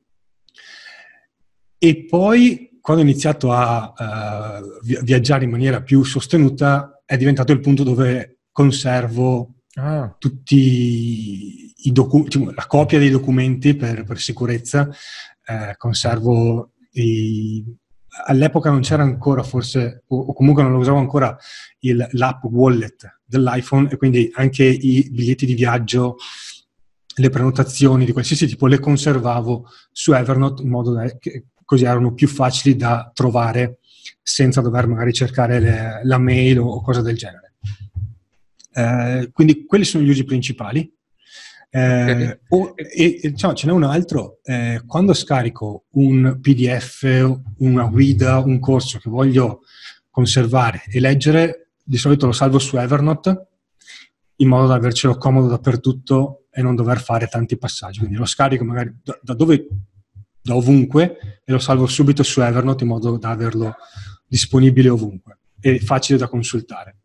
e 1.80 2.06
poi 2.06 2.80
quando 2.80 3.04
ho 3.04 3.06
iniziato 3.06 3.52
a 3.52 4.62
viaggiare 4.82 5.44
in 5.44 5.50
maniera 5.50 5.82
più 5.82 6.04
sostenuta 6.04 7.02
è 7.06 7.18
diventato 7.18 7.52
il 7.52 7.60
punto 7.60 7.84
dove 7.84 8.40
conservo 8.52 9.56
ah. 9.76 10.16
tutti 10.18 11.74
i 11.76 11.92
documenti, 11.92 12.44
la 12.54 12.66
copia 12.66 12.98
dei 12.98 13.10
documenti 13.10 13.76
per, 13.76 14.04
per 14.04 14.20
sicurezza, 14.20 14.90
eh, 15.48 15.76
conservo 15.78 16.74
i, 16.92 17.64
all'epoca 18.26 18.70
non 18.70 18.82
c'era 18.82 19.04
ancora 19.04 19.44
forse, 19.44 20.04
o, 20.08 20.34
comunque 20.34 20.64
non 20.64 20.72
lo 20.72 20.80
usavo 20.80 20.98
ancora, 20.98 21.38
il, 21.80 22.08
l'app 22.12 22.44
wallet 22.44 23.20
dell'iPhone 23.26 23.90
e 23.90 23.98
quindi 23.98 24.30
anche 24.34 24.64
i 24.64 25.08
biglietti 25.12 25.46
di 25.46 25.54
viaggio, 25.54 26.18
le 27.16 27.30
prenotazioni 27.30 28.06
di 28.06 28.12
qualsiasi 28.12 28.48
tipo 28.48 28.68
le 28.68 28.80
conservavo 28.80 29.70
su 29.92 30.14
Evernote 30.14 30.62
in 30.62 30.70
modo 30.70 31.04
che 31.20 31.46
così 31.66 31.86
erano 31.86 32.14
più 32.14 32.28
facili 32.28 32.76
da 32.76 33.10
trovare 33.14 33.80
senza 34.22 34.62
dover 34.62 34.88
magari 34.88 35.14
cercare 35.14 35.60
le, 35.60 36.02
la 36.04 36.18
mail 36.18 36.60
o, 36.60 36.68
o 36.68 36.82
cose 36.82 37.02
del 37.02 37.18
genere. 37.18 37.56
Eh, 38.72 39.32
quindi 39.34 39.66
quelli 39.66 39.84
sono 39.84 40.04
gli 40.04 40.10
usi 40.10 40.24
principali. 40.24 40.94
Eh, 41.70 42.40
o, 42.50 42.74
e, 42.76 43.20
diciamo, 43.24 43.54
ce 43.54 43.68
n'è 43.68 43.74
un 43.74 43.84
altro, 43.84 44.40
eh, 44.44 44.82
quando 44.86 45.14
scarico 45.14 45.86
un 45.92 46.40
PDF, 46.42 47.40
una 47.58 47.86
guida, 47.86 48.40
un 48.40 48.60
corso 48.60 49.00
che 49.00 49.10
voglio 49.10 49.62
conservare 50.10 50.84
e 50.90 51.00
leggere, 51.00 51.72
di 51.84 51.98
solito 51.98 52.26
lo 52.26 52.32
salvo 52.32 52.60
su 52.60 52.78
Evernote 52.78 53.48
in 54.38 54.48
modo 54.48 54.68
da 54.68 54.76
avercelo 54.76 55.18
comodo 55.18 55.48
dappertutto 55.48 56.46
e 56.52 56.62
non 56.62 56.76
dover 56.76 57.00
fare 57.00 57.28
tanti 57.28 57.58
passaggi. 57.58 58.00
Quindi 58.00 58.18
lo 58.18 58.26
scarico 58.26 58.64
magari 58.64 58.96
da, 59.04 59.18
da 59.22 59.34
dove, 59.34 59.68
da 60.42 60.56
ovunque 60.56 61.42
e 61.44 61.52
lo 61.52 61.60
salvo 61.60 61.88
subito 61.88 62.24
su 62.24 62.42
Evernote 62.42 62.84
in 62.84 62.90
modo 62.90 63.18
da 63.18 63.30
averlo 63.30 63.76
disponibile 64.28 64.90
ovunque 64.90 65.40
e 65.60 65.80
facile 65.80 66.18
da 66.18 66.28
consultare. 66.28 66.98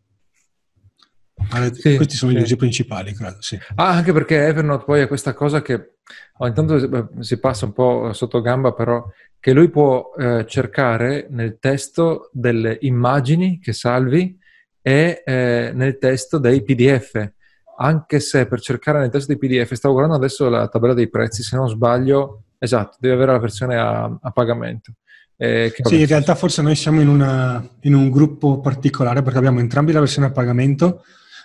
Sì, 1.72 1.96
Questi 1.96 2.16
sono 2.16 2.32
sì. 2.32 2.38
gli 2.38 2.42
usi 2.42 2.56
principali, 2.56 3.14
credo. 3.14 3.36
Sì. 3.40 3.58
Ah, 3.74 3.90
anche 3.90 4.12
perché 4.12 4.46
Evernote 4.46 4.84
poi 4.84 5.00
è 5.00 5.08
questa 5.08 5.34
cosa 5.34 5.62
che 5.62 5.94
oh, 6.38 6.46
intanto 6.46 7.20
si 7.20 7.38
passa 7.38 7.64
un 7.64 7.72
po' 7.72 8.12
sotto 8.12 8.40
gamba, 8.40 8.72
però 8.72 9.04
che 9.38 9.52
lui 9.52 9.70
può 9.70 10.12
eh, 10.18 10.44
cercare 10.46 11.26
nel 11.30 11.58
testo 11.58 12.30
delle 12.32 12.78
immagini 12.82 13.58
che 13.58 13.72
salvi 13.72 14.38
e 14.80 15.22
eh, 15.24 15.72
nel 15.74 15.98
testo 15.98 16.38
dei 16.38 16.62
PDF. 16.62 17.30
Anche 17.78 18.20
se 18.20 18.46
per 18.46 18.60
cercare 18.60 19.00
nel 19.00 19.10
testo 19.10 19.34
dei 19.34 19.38
PDF, 19.38 19.72
stavo 19.72 19.94
guardando 19.94 20.22
adesso 20.22 20.48
la 20.48 20.68
tabella 20.68 20.94
dei 20.94 21.08
prezzi, 21.08 21.42
se 21.42 21.56
non 21.56 21.68
sbaglio, 21.68 22.44
esatto, 22.58 22.98
devi 23.00 23.14
avere 23.14 23.32
la 23.32 23.38
versione 23.38 23.76
a, 23.76 24.18
a 24.20 24.30
pagamento. 24.30 24.92
Eh, 25.36 25.74
sì, 25.82 26.00
in 26.00 26.06
realtà 26.06 26.36
forse 26.36 26.62
noi 26.62 26.76
siamo 26.76 27.00
in, 27.00 27.08
una, 27.08 27.66
in 27.80 27.94
un 27.94 28.10
gruppo 28.10 28.60
particolare 28.60 29.22
perché 29.22 29.38
abbiamo 29.38 29.58
entrambi 29.58 29.90
la 29.90 29.98
versione 29.98 30.28
a 30.28 30.30
pagamento 30.30 31.02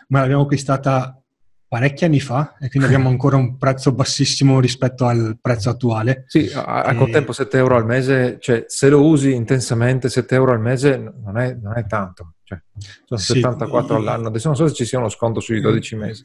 ma 0.07 0.21
l'abbiamo 0.21 0.43
acquistata 0.43 1.21
parecchi 1.67 2.05
anni 2.05 2.19
fa 2.19 2.55
e 2.59 2.69
quindi 2.69 2.87
abbiamo 2.87 3.09
ancora 3.09 3.35
un 3.35 3.57
prezzo 3.57 3.91
bassissimo 3.91 4.59
rispetto 4.59 5.05
al 5.05 5.37
prezzo 5.41 5.69
attuale. 5.69 6.23
Sì, 6.27 6.49
a, 6.53 6.83
a 6.83 6.91
e... 6.91 6.95
contempo 6.95 7.33
7 7.33 7.57
euro 7.57 7.75
al 7.75 7.85
mese, 7.85 8.37
cioè 8.39 8.65
se 8.67 8.89
lo 8.89 9.05
usi 9.05 9.33
intensamente 9.33 10.09
7 10.09 10.35
euro 10.35 10.51
al 10.51 10.61
mese 10.61 10.97
non 10.97 11.37
è, 11.37 11.53
non 11.53 11.77
è 11.77 11.85
tanto, 11.85 12.35
cioè, 12.43 12.59
sono 13.05 13.19
sì, 13.19 13.33
74 13.41 13.93
io... 13.93 13.99
all'anno, 13.99 14.27
adesso 14.27 14.47
non 14.47 14.55
so 14.55 14.67
se 14.67 14.73
ci 14.73 14.85
sia 14.85 14.99
uno 14.99 15.09
sconto 15.09 15.39
sui 15.39 15.59
12 15.59 15.95
mesi. 15.95 16.23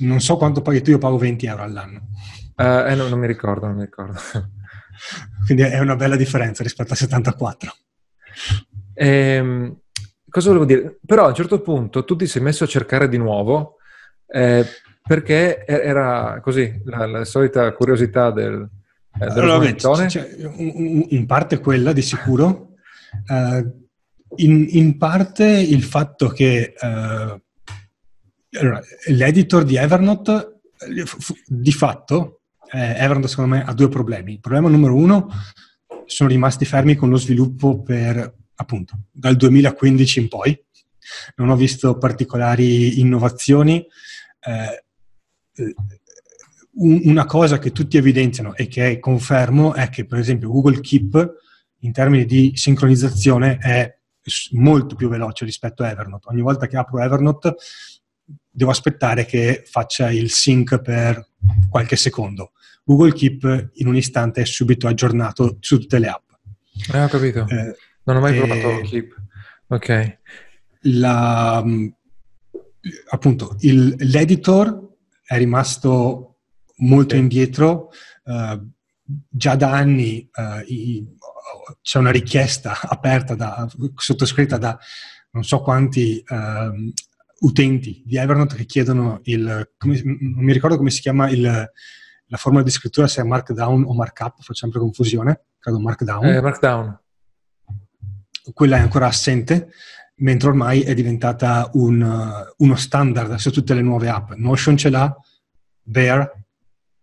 Non 0.00 0.20
so 0.20 0.36
quanto 0.36 0.62
paghi 0.62 0.82
tu, 0.82 0.90
io 0.90 0.98
pago 0.98 1.16
20 1.16 1.46
euro 1.46 1.62
all'anno. 1.62 2.08
Uh, 2.56 2.88
eh, 2.88 2.94
no, 2.94 3.08
non 3.08 3.18
mi 3.18 3.26
ricordo, 3.26 3.66
non 3.66 3.76
mi 3.76 3.84
ricordo. 3.84 4.20
quindi 5.46 5.62
è 5.62 5.78
una 5.78 5.96
bella 5.96 6.16
differenza 6.16 6.62
rispetto 6.62 6.92
a 6.92 6.96
74. 6.96 7.74
Ehm 8.92 9.79
cosa 10.30 10.48
volevo 10.48 10.64
dire? 10.64 10.98
Però 11.04 11.24
a 11.24 11.28
un 11.28 11.34
certo 11.34 11.60
punto 11.60 12.04
tu 12.04 12.16
ti 12.16 12.26
sei 12.26 12.42
messo 12.42 12.64
a 12.64 12.68
cercare 12.68 13.08
di 13.08 13.18
nuovo 13.18 13.76
eh, 14.26 14.64
perché 15.02 15.66
era 15.66 16.40
così, 16.42 16.80
la, 16.84 17.06
la 17.06 17.24
solita 17.24 17.72
curiosità 17.72 18.30
del, 18.30 18.68
eh, 19.18 19.24
allora, 19.24 19.74
cioè, 19.74 20.08
cioè, 20.08 20.36
in 20.38 21.24
parte 21.26 21.58
quella 21.58 21.92
di 21.92 22.02
sicuro, 22.02 22.74
uh, 23.28 23.78
in, 24.36 24.66
in, 24.70 24.96
parte 24.96 25.44
il 25.44 25.82
fatto 25.82 26.28
che 26.28 26.74
uh, 26.80 27.40
allora, 28.58 28.80
l'editor 29.08 29.64
di 29.64 29.76
Evernote 29.76 30.60
di 31.46 31.72
fatto 31.72 32.40
eh, 32.72 32.94
Evernote 32.96 33.28
secondo 33.28 33.56
me 33.56 33.64
ha 33.64 33.74
due 33.74 33.88
problemi. 33.88 34.34
Il 34.34 34.40
problema 34.40 34.68
numero 34.68 34.94
uno 34.94 35.28
sono 36.06 36.28
rimasti 36.28 36.64
fermi 36.64 36.94
con 36.94 37.10
lo 37.10 37.16
sviluppo 37.16 37.82
per 37.82 38.34
appunto 38.60 39.06
dal 39.10 39.36
2015 39.36 40.20
in 40.20 40.28
poi. 40.28 40.64
Non 41.36 41.48
ho 41.48 41.56
visto 41.56 41.98
particolari 41.98 43.00
innovazioni. 43.00 43.84
Eh, 44.40 44.84
una 46.72 47.26
cosa 47.26 47.58
che 47.58 47.72
tutti 47.72 47.96
evidenziano 47.96 48.54
e 48.54 48.68
che 48.68 48.98
confermo 49.00 49.74
è 49.74 49.88
che, 49.88 50.06
per 50.06 50.18
esempio, 50.18 50.50
Google 50.50 50.80
Keep 50.80 51.34
in 51.80 51.92
termini 51.92 52.24
di 52.26 52.52
sincronizzazione 52.54 53.58
è 53.58 53.98
molto 54.52 54.94
più 54.94 55.08
veloce 55.08 55.44
rispetto 55.44 55.82
a 55.82 55.90
Evernote. 55.90 56.28
Ogni 56.28 56.42
volta 56.42 56.66
che 56.66 56.76
apro 56.76 57.00
Evernote 57.00 57.56
devo 58.48 58.70
aspettare 58.70 59.24
che 59.24 59.62
faccia 59.66 60.10
il 60.10 60.30
sync 60.30 60.80
per 60.80 61.28
qualche 61.68 61.96
secondo. 61.96 62.52
Google 62.84 63.12
Keep 63.12 63.70
in 63.74 63.88
un 63.88 63.96
istante 63.96 64.42
è 64.42 64.44
subito 64.44 64.86
aggiornato 64.86 65.56
su 65.60 65.78
tutte 65.78 65.98
le 65.98 66.08
app. 66.08 66.30
Ah, 66.92 67.04
ho 67.04 67.08
capito. 67.08 67.46
Eh, 67.48 67.74
non 68.04 68.16
ho 68.16 68.20
mai 68.20 68.36
provato 68.36 68.80
Keep. 68.82 69.14
Ok. 69.68 70.18
La, 70.82 71.62
mm, 71.64 71.88
appunto, 73.10 73.56
il, 73.60 73.94
l'editor 73.98 74.88
è 75.24 75.36
rimasto 75.36 76.38
molto 76.76 77.14
okay. 77.14 77.18
indietro. 77.18 77.90
Uh, 78.24 78.68
già 79.28 79.56
da 79.56 79.72
anni 79.72 80.28
uh, 80.32 80.62
i, 80.66 81.04
c'è 81.82 81.98
una 81.98 82.10
richiesta 82.10 82.78
aperta, 82.82 83.34
da, 83.34 83.68
sottoscritta 83.94 84.56
da 84.56 84.78
non 85.32 85.44
so 85.44 85.60
quanti 85.62 86.22
uh, 86.26 86.92
utenti 87.40 88.02
di 88.04 88.16
Evernote 88.16 88.56
che 88.56 88.66
chiedono 88.66 89.20
il, 89.24 89.72
come, 89.76 90.00
non 90.04 90.44
mi 90.44 90.52
ricordo 90.52 90.76
come 90.76 90.90
si 90.90 91.00
chiama 91.00 91.28
il, 91.28 91.42
la 91.42 92.36
formula 92.36 92.64
di 92.64 92.70
scrittura, 92.70 93.06
se 93.06 93.20
è 93.20 93.24
Markdown 93.24 93.84
o 93.84 93.94
Markup, 93.94 94.36
faccio 94.38 94.54
sempre 94.54 94.80
confusione, 94.80 95.46
credo 95.58 95.80
Markdown. 95.80 96.26
Eh, 96.26 96.40
markdown 96.40 97.00
quella 98.52 98.76
è 98.76 98.80
ancora 98.80 99.06
assente, 99.06 99.70
mentre 100.16 100.48
ormai 100.48 100.82
è 100.82 100.94
diventata 100.94 101.70
un, 101.74 102.00
uh, 102.00 102.64
uno 102.64 102.76
standard 102.76 103.34
su 103.36 103.50
tutte 103.50 103.74
le 103.74 103.82
nuove 103.82 104.08
app. 104.08 104.32
Notion 104.32 104.76
ce 104.76 104.90
l'ha, 104.90 105.14
Bear 105.82 106.30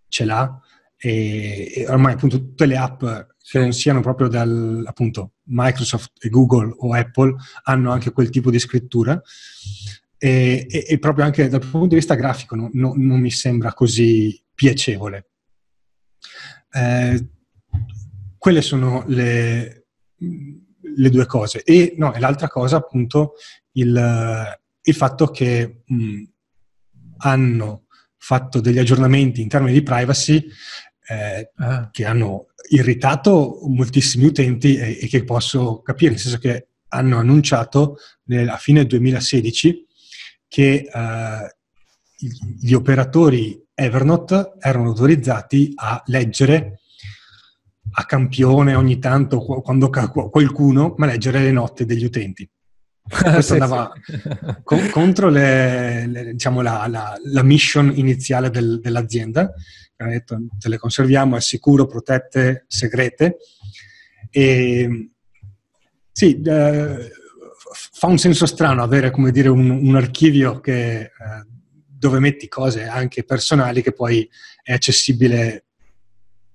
ce 0.07 0.25
l'ha, 0.25 0.59
e, 0.97 1.71
e 1.75 1.87
ormai 1.87 2.13
appunto 2.13 2.37
tutte 2.39 2.65
le 2.65 2.77
app 2.77 3.03
che 3.49 3.59
non 3.59 3.71
siano 3.71 4.01
proprio 4.01 4.27
dal 4.27 4.83
appunto 4.85 5.33
Microsoft 5.43 6.11
e 6.19 6.29
Google 6.29 6.73
o 6.79 6.93
Apple 6.93 7.35
hanno 7.63 7.91
anche 7.91 8.11
quel 8.11 8.29
tipo 8.29 8.51
di 8.51 8.59
scrittura. 8.59 9.19
E, 10.19 10.65
e, 10.67 10.85
e 10.87 10.97
proprio 10.97 11.25
anche 11.25 11.47
dal 11.47 11.59
punto 11.59 11.89
di 11.89 11.95
vista 11.95 12.15
grafico 12.15 12.55
no, 12.55 12.71
no, 12.73 12.93
non 12.95 13.19
mi 13.19 13.29
sembra 13.29 13.73
così 13.73 14.43
piacevole. 14.53 15.29
Eh, 16.71 17.27
quelle 18.37 18.61
sono 18.61 19.03
le, 19.07 19.87
le 20.97 21.09
due 21.09 21.25
cose. 21.25 21.63
E, 21.63 21.95
no, 21.97 22.13
e 22.13 22.19
l'altra 22.19 22.47
cosa, 22.47 22.77
appunto, 22.77 23.33
il, 23.73 24.57
il 24.81 24.93
fatto 24.93 25.27
che 25.27 25.83
mh, 25.85 26.23
hanno 27.17 27.85
fatto 28.17 28.59
degli 28.59 28.79
aggiornamenti 28.79 29.41
in 29.41 29.47
termini 29.47 29.73
di 29.73 29.83
privacy 29.83 30.45
eh, 31.07 31.51
ah. 31.55 31.89
che 31.91 32.05
hanno 32.05 32.47
irritato 32.69 33.59
moltissimi 33.67 34.25
utenti 34.25 34.75
e, 34.75 34.99
e, 35.01 35.07
che 35.07 35.23
posso 35.23 35.81
capire, 35.81 36.11
nel 36.11 36.19
senso 36.19 36.37
che 36.37 36.67
hanno 36.89 37.17
annunciato 37.17 37.97
a 38.47 38.57
fine 38.57 38.85
2016 38.85 39.85
che 40.47 40.89
eh, 40.93 41.55
gli 42.59 42.73
operatori 42.73 43.61
Evernote 43.73 44.53
erano 44.59 44.89
autorizzati 44.89 45.73
a 45.75 46.01
leggere 46.07 46.79
a 47.91 48.05
campione 48.05 48.75
ogni 48.75 48.99
tanto 48.99 49.39
quando 49.39 49.89
qualcuno, 49.89 50.93
ma 50.97 51.05
leggere 51.05 51.39
le 51.39 51.51
note 51.51 51.85
degli 51.85 52.05
utenti. 52.05 52.49
Questo 53.07 53.41
sì, 53.41 53.53
andava 53.53 53.91
co- 54.63 54.89
contro 54.91 55.29
le, 55.29 56.07
le, 56.07 56.31
diciamo 56.33 56.61
la, 56.61 56.85
la, 56.87 57.17
la, 57.23 57.43
mission 57.43 57.91
iniziale 57.95 58.49
del, 58.49 58.79
dell'azienda. 58.81 59.51
Hanno 59.97 60.11
detto 60.11 60.37
te 60.59 60.69
le 60.69 60.77
conserviamo, 60.77 61.37
è 61.37 61.41
sicuro, 61.41 61.85
protette, 61.85 62.65
segrete. 62.67 63.37
E 64.29 65.09
sì, 66.11 66.41
eh, 66.41 67.11
fa 67.71 68.07
un 68.07 68.17
senso 68.17 68.45
strano 68.45 68.83
avere, 68.83 69.09
come 69.09 69.31
dire, 69.31 69.49
un, 69.49 69.69
un 69.69 69.95
archivio 69.95 70.59
che, 70.59 70.99
eh, 70.99 71.11
dove 71.87 72.19
metti 72.19 72.47
cose 72.47 72.85
anche 72.85 73.23
personali 73.23 73.81
che 73.81 73.93
poi 73.93 74.29
è 74.61 74.73
accessibile 74.73 75.66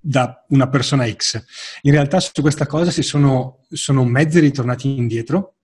da 0.04 0.44
una 0.48 0.68
persona 0.68 1.08
X. 1.08 1.42
In 1.82 1.92
realtà 1.92 2.18
su 2.18 2.40
questa 2.40 2.66
cosa 2.66 2.90
si 2.90 3.02
sono, 3.02 3.60
sono 3.70 4.04
mezzi 4.04 4.40
ritornati 4.40 4.96
indietro, 4.96 5.54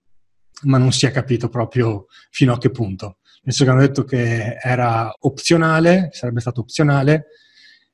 ma 0.63 0.79
non 0.79 0.93
si 0.93 1.07
è 1.07 1.11
capito 1.11 1.49
proprio 1.49 2.07
fino 2.31 2.53
a 2.53 2.59
che 2.59 2.71
punto. 2.71 3.19
Nel 3.43 3.55
senso 3.55 3.65
che 3.65 3.71
hanno 3.71 3.87
detto 3.87 4.05
che 4.05 4.57
era 4.63 5.13
opzionale, 5.21 6.11
sarebbe 6.13 6.41
stato 6.41 6.61
opzionale, 6.61 7.27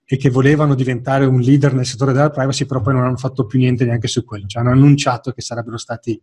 e 0.07 0.19
che 0.19 0.29
volevano 0.29 0.75
diventare 0.75 1.25
un 1.25 1.41
leader 1.41 1.73
nel 1.73 1.87
settore 1.87 2.13
della 2.13 2.29
privacy, 2.29 2.67
però 2.67 2.83
poi 2.83 2.93
non 2.93 3.05
hanno 3.05 3.17
fatto 3.17 3.47
più 3.47 3.59
niente 3.59 3.87
neanche 3.87 4.07
su 4.07 4.23
quello. 4.23 4.47
Cioè 4.47 4.63
hanno 4.63 4.73
annunciato 4.73 5.33
che 5.33 5.41
sarebbero 5.41 5.79
stati 5.79 6.21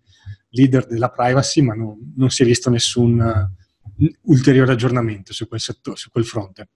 leader 0.50 0.86
della 0.86 1.10
privacy, 1.10 1.62
ma 1.62 1.74
non, 1.74 2.14
non 2.16 2.30
si 2.30 2.44
è 2.44 2.46
visto 2.46 2.70
nessun 2.70 3.20
uh, 3.20 4.06
ulteriore 4.24 4.74
aggiornamento 4.74 5.34
su 5.34 5.48
quel, 5.48 5.60
settore, 5.60 5.98
su 5.98 6.12
quel 6.12 6.26
fronte. 6.26 6.70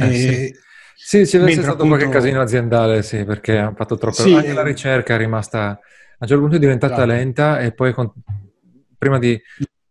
Eh, 0.00 0.08
e, 0.08 0.18
sì. 0.18 0.54
Sì, 0.96 1.26
ci 1.26 1.38
deve 1.38 1.52
stato 1.52 1.72
appunto... 1.72 1.96
qualche 1.96 2.08
casino 2.08 2.40
aziendale, 2.40 3.02
sì, 3.02 3.24
perché 3.24 3.58
hanno 3.58 3.74
fatto 3.76 3.96
troppo... 3.96 4.22
Sì, 4.22 4.32
Anche 4.34 4.52
la 4.52 4.62
ricerca 4.62 5.14
è 5.14 5.18
rimasta... 5.18 5.68
A 5.68 6.24
un 6.24 6.26
certo 6.26 6.40
punto 6.40 6.56
è 6.56 6.58
diventata 6.60 6.94
bravo. 6.94 7.12
lenta 7.12 7.60
e 7.60 7.72
poi 7.72 7.92
con... 7.92 8.10
prima 8.96 9.18
di... 9.18 9.40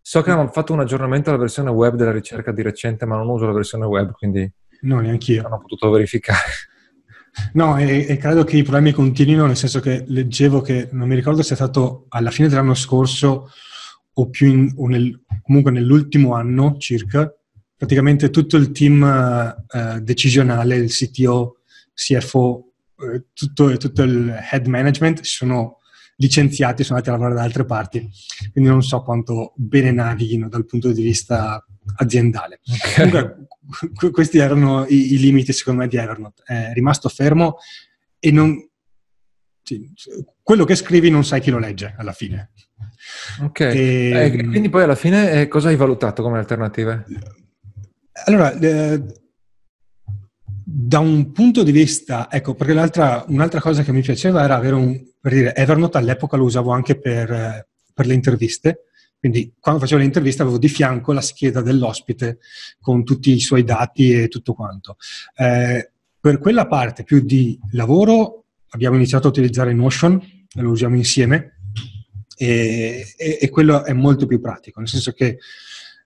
So 0.01 0.21
che 0.21 0.31
hanno 0.31 0.47
fatto 0.47 0.74
un 0.74 0.79
aggiornamento 0.79 1.29
alla 1.29 1.39
versione 1.39 1.69
web 1.69 1.95
della 1.95 2.12
ricerca 2.12 2.51
di 2.51 2.62
recente, 2.62 3.05
ma 3.05 3.15
non 3.15 3.29
uso 3.29 3.45
la 3.45 3.53
versione 3.53 3.85
web, 3.85 4.12
quindi... 4.12 4.51
No, 4.81 5.00
neanche 5.00 5.33
io. 5.33 5.43
Non 5.43 5.53
ho 5.53 5.59
potuto 5.59 5.89
verificare. 5.89 6.51
No, 7.53 7.77
e, 7.77 8.05
e, 8.07 8.17
credo 8.17 8.43
che 8.43 8.57
i 8.57 8.63
problemi 8.63 8.91
continuino, 8.91 9.45
nel 9.45 9.57
senso 9.57 9.79
che 9.79 10.03
leggevo 10.07 10.62
che, 10.62 10.89
non 10.91 11.07
mi 11.07 11.15
ricordo 11.15 11.41
se 11.41 11.53
è 11.53 11.55
stato 11.55 12.05
alla 12.09 12.31
fine 12.31 12.47
dell'anno 12.47 12.74
scorso 12.74 13.50
o 14.13 14.29
più 14.29 14.47
in, 14.47 14.74
o 14.77 14.88
nel, 14.88 15.21
comunque 15.41 15.71
nell'ultimo 15.71 16.33
anno 16.33 16.77
circa, 16.77 17.31
praticamente 17.77 18.29
tutto 18.29 18.58
il 18.58 18.72
team 18.72 19.03
eh, 19.03 20.00
decisionale, 20.01 20.75
il 20.75 20.89
CTO, 20.89 21.60
CFO, 21.94 22.72
eh, 23.00 23.25
tutto, 23.34 23.75
tutto, 23.77 24.03
il 24.03 24.34
head 24.51 24.67
management 24.67 25.22
sono 25.22 25.79
licenziati 26.17 26.82
e 26.82 26.86
sono 26.86 26.98
andati 26.98 27.13
a 27.13 27.17
lavorare 27.17 27.39
da 27.39 27.46
altre 27.46 27.65
parti. 27.65 28.10
Quindi 28.51 28.70
non 28.70 28.82
so 28.82 29.01
quanto 29.01 29.53
bene 29.55 29.91
navighino 29.91 30.48
dal 30.48 30.65
punto 30.65 30.91
di 30.91 31.01
vista 31.01 31.63
aziendale. 31.98 32.62
Okay. 32.65 33.10
Comunque, 33.10 34.12
questi 34.12 34.38
erano 34.38 34.86
i, 34.86 35.13
i, 35.13 35.20
limiti, 35.20 35.51
secondo 35.51 35.82
me, 35.82 35.88
di 35.88 35.98
Evernote. 35.98 36.44
È 36.46 36.72
rimasto 36.74 37.10
fermo 37.10 37.58
e 38.20 38.32
non... 38.32 38.70
Sì, 39.63 39.91
quello 40.44 40.63
che 40.63 40.75
scrivi 40.75 41.10
non 41.10 41.25
sai 41.25 41.41
chi 41.41 41.50
lo 41.50 41.58
legge 41.58 41.96
alla 41.98 42.13
fine. 42.13 42.51
Ok, 43.41 43.60
e, 43.62 44.12
eh, 44.13 44.32
quindi 44.32 44.70
poi 44.70 44.84
alla 44.84 44.96
fine 44.96 45.41
eh, 45.41 45.48
cosa 45.48 45.70
hai 45.70 45.75
valutato 45.75 46.22
come 46.22 46.38
alternative? 46.38 47.05
Allora, 48.24 48.57
eh, 48.57 49.03
da 50.67 51.00
un 51.00 51.32
punto 51.32 51.63
di 51.63 51.71
vista, 51.71 52.32
ecco, 52.32 52.56
perché 52.56 52.71
un'altra 52.71 53.60
cosa 53.60 53.84
che 53.84 53.91
mi 53.91 54.01
piaceva 54.01 54.43
era 54.43 54.56
avere 54.56 54.75
un, 54.75 54.99
per 55.19 55.34
dire, 55.34 55.56
Evernote 55.56 55.97
all'epoca 55.97 56.38
lo 56.38 56.45
usavo 56.45 56.71
anche 56.71 56.97
per, 56.97 57.32
eh, 57.32 57.67
per 57.93 58.06
le 58.08 58.13
interviste, 58.13 58.86
quindi 59.19 59.54
quando 59.60 59.82
facevo 59.82 59.99
le 59.99 60.06
interviste 60.06 60.41
avevo 60.41 60.58
di 60.58 60.69
fianco 60.69 61.12
la 61.12 61.21
scheda 61.21 61.62
dell'ospite 61.62 62.39
con 62.80 63.04
tutti 63.04 63.32
i 63.34 63.39
suoi 63.39 63.63
dati 63.63 64.13
e 64.13 64.28
tutto 64.28 64.54
quanto. 64.54 64.95
Eh, 65.36 65.91
per 66.19 66.39
quella 66.39 66.67
parte 66.67 67.04
più 67.04 67.19
di 67.19 67.60
lavoro 67.71 68.45
abbiamo 68.69 68.95
iniziato 68.95 69.28
a 69.28 69.32
utilizzare 69.32 69.73
Notion, 69.73 70.19
lo 70.54 70.69
usiamo 70.69 70.95
insieme 70.95 71.60
e, 72.38 73.06
e, 73.17 73.38
e 73.41 73.49
quello 73.49 73.84
è 73.84 73.93
molto 73.93 74.25
più 74.25 74.39
pratico, 74.39 74.80
nel 74.80 74.89
senso 74.89 75.12
che 75.12 75.38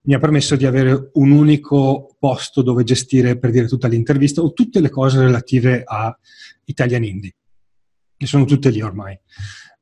mi 0.01 0.13
ha 0.13 0.19
permesso 0.19 0.55
di 0.55 0.65
avere 0.65 1.09
un 1.13 1.31
unico 1.31 2.15
posto 2.17 2.61
dove 2.61 2.83
gestire, 2.83 3.37
per 3.37 3.51
dire, 3.51 3.67
tutta 3.67 3.87
l'intervista 3.87 4.41
o 4.41 4.53
tutte 4.53 4.79
le 4.79 4.89
cose 4.89 5.19
relative 5.19 5.83
a 5.85 6.17
Italian 6.65 7.03
Indie, 7.03 7.35
che 8.15 8.25
sono 8.25 8.45
tutte 8.45 8.69
lì 8.69 8.81
ormai. 8.81 9.19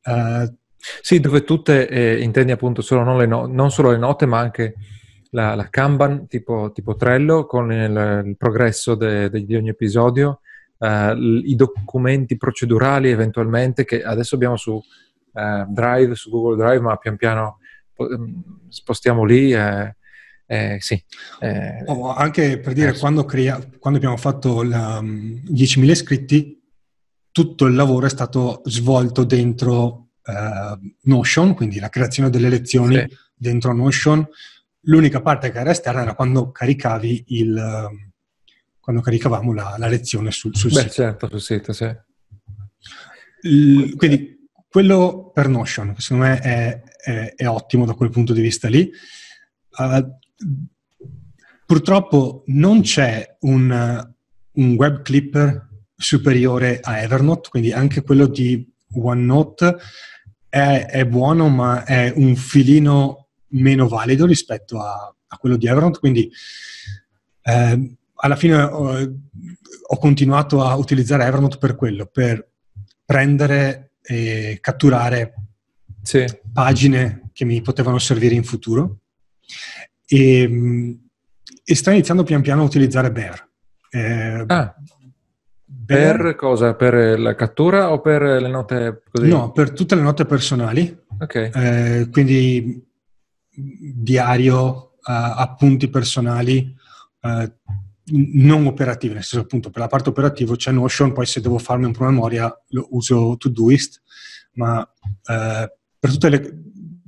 Uh, 0.04 0.54
sì, 1.02 1.20
dove 1.20 1.44
tutte 1.44 1.88
eh, 1.88 2.22
intendi 2.22 2.52
appunto 2.52 2.82
solo 2.82 3.04
non, 3.04 3.22
no- 3.28 3.46
non, 3.46 3.72
solo 3.72 3.92
le 3.92 3.98
note, 3.98 4.26
ma 4.26 4.40
anche 4.40 4.76
la, 5.32 5.54
la 5.56 5.70
Kanban 5.70 6.28
tipo, 6.28 6.72
tipo, 6.72 6.96
Trello 6.96 7.46
con 7.46 7.72
il, 7.72 8.24
il 8.26 8.38
progresso 8.38 8.96
de, 8.96 9.30
de, 9.30 9.46
di 9.46 9.56
ogni 9.56 9.70
episodio, 9.70 10.42
eh, 10.80 11.16
i 11.44 11.56
documenti 11.56 12.38
procedurali 12.38 13.10
eventualmente 13.10 13.84
che 13.86 14.04
adesso 14.04 14.36
abbiamo 14.36 14.56
su 14.56 14.82
eh, 15.34 15.66
Drive, 15.68 16.16
su 16.16 16.30
Google 16.30 16.56
Drive, 16.56 16.82
ma 16.82 16.96
pian 16.96 17.18
piano 17.18 17.60
mm, 18.02 18.40
spostiamo 18.70 19.24
lì. 19.24 19.54
Eh, 19.54 19.96
eh, 20.48 20.78
sì. 20.80 21.02
Eh, 21.42 21.84
oh, 21.86 22.14
anche 22.14 22.58
per 22.60 22.72
dire, 22.72 22.98
quando, 22.98 23.26
crea- 23.26 23.62
quando, 23.80 24.00
abbiamo 24.00 24.18
fatto 24.18 24.64
la, 24.64 25.00
um, 25.00 25.42
10.000 25.46 25.90
iscritti, 25.90 26.62
tutto 27.32 27.66
il 27.66 27.76
lavoro 27.76 28.06
è 28.06 28.10
stato 28.10 28.62
svolto 28.66 29.26
dentro 29.26 30.08
uh, 30.24 30.94
Notion, 31.02 31.54
quindi 31.54 31.80
la 31.80 31.90
creazione 31.90 32.30
delle 32.30 32.48
lezioni 32.48 32.96
sì. 32.96 33.08
dentro 33.36 33.74
Notion. 33.74 34.26
L'unica 34.82 35.22
parte 35.22 35.52
che 35.52 35.60
era 35.60 35.72
esterna 35.72 36.02
era 36.02 36.16
quando 36.16 36.50
caricavi 36.50 37.26
il, 37.28 37.90
quando 38.80 39.02
caricavamo 39.02 39.54
la, 39.54 39.76
la 39.78 39.88
lezione 39.88 40.32
sul, 40.32 40.56
sul 40.56 40.72
Beh, 40.72 40.80
sito. 40.80 40.94
certo, 40.94 41.28
sul 41.28 41.42
sito, 41.42 41.74
sì. 41.74 41.94
Il, 43.42 43.96
quindi 43.98 44.48
quello 44.70 45.30
per 45.34 45.50
Notion, 45.50 45.94
che 45.94 46.00
secondo 46.02 46.24
me 46.24 46.40
è, 46.40 46.82
è, 47.04 47.34
è, 47.36 47.48
ottimo 47.48 47.86
da 47.86 47.94
quel 47.94 48.10
punto 48.10 48.32
di 48.32 48.40
vista 48.40 48.70
lì. 48.70 48.90
Uh, 49.78 50.18
purtroppo 51.66 52.44
non 52.48 52.82
c'è 52.82 53.38
un, 53.42 54.14
un, 54.54 54.74
web 54.76 55.02
clipper 55.02 55.68
superiore 55.96 56.80
a 56.82 57.00
Evernote, 57.00 57.50
quindi 57.50 57.72
anche 57.72 58.02
quello 58.02 58.28
di 58.28 58.66
OneNote 58.94 59.78
è, 60.48 60.86
è, 60.90 61.06
buono, 61.06 61.50
ma 61.50 61.84
è 61.84 62.14
un 62.16 62.36
filino 62.36 63.28
meno 63.50 63.88
valido 63.88 64.26
rispetto 64.26 64.80
a, 64.80 65.14
a 65.28 65.38
quello 65.38 65.58
di 65.58 65.68
Evernote, 65.68 66.00
quindi 66.00 66.32
eh, 67.42 67.98
alla 68.16 68.36
fine 68.36 68.62
ho, 68.62 68.98
ho, 69.88 69.98
continuato 69.98 70.64
a 70.64 70.76
utilizzare 70.76 71.26
Evernote 71.26 71.58
per 71.58 71.76
quello, 71.76 72.06
per 72.06 72.50
prendere 73.04 73.92
e 74.02 74.60
catturare 74.62 75.34
sì. 76.02 76.26
pagine 76.54 77.30
che 77.34 77.44
mi 77.44 77.62
potevano 77.62 78.00
servire 78.00 78.36
in 78.36 78.44
futuro 78.44 79.00
e, 80.08 80.98
e 81.64 81.76
sto 81.76 81.92
iniziando 81.92 82.24
pian 82.24 82.42
piano 82.42 82.62
a 82.62 82.66
utilizzare 82.66 83.12
Bear. 83.12 83.48
Eh, 83.90 84.44
ah. 84.48 84.76
Per 85.86 86.36
cosa? 86.36 86.76
Per 86.76 87.20
la 87.20 87.36
cattura 87.36 87.92
o 87.92 88.02
per 88.02 88.22
le 88.22 88.50
note 88.50 89.04
così? 89.10 89.28
No, 89.28 89.52
per 89.52 89.72
tutte 89.72 89.96
le 89.96 90.02
note 90.02 90.26
personali. 90.26 91.06
Ok. 91.20 91.36
Eh, 91.54 92.08
quindi 92.12 92.86
diario, 93.58 94.94
uh, 94.98 95.12
appunti 95.36 95.90
personali, 95.90 96.76
uh, 97.22 97.52
non 98.10 98.68
operative, 98.68 99.16
nel 99.16 99.24
senso 99.24 99.46
appunto 99.46 99.70
per 99.70 99.82
la 99.82 99.88
parte 99.88 100.10
operativa 100.10 100.56
c'è 100.56 100.72
Notion, 100.72 101.12
poi 101.12 101.26
se 101.26 101.42
devo 101.42 101.58
farmi 101.58 101.86
un 101.86 101.92
promemoria 101.92 102.54
lo 102.70 102.88
uso 102.92 103.36
Todoist, 103.38 104.02
ma 104.54 104.80
uh, 104.80 105.68
per 106.00 106.12
tutte 106.12 106.30
le, 106.30 106.67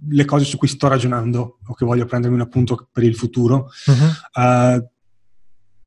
le, 0.09 0.25
cose 0.25 0.45
su 0.45 0.57
cui 0.57 0.67
sto 0.67 0.87
ragionando 0.87 1.59
o 1.65 1.73
che 1.73 1.85
voglio 1.85 2.05
prendermi 2.05 2.35
un 2.35 2.41
appunto 2.41 2.87
per 2.91 3.03
il 3.03 3.15
futuro, 3.15 3.69
uh-huh. 3.85 4.89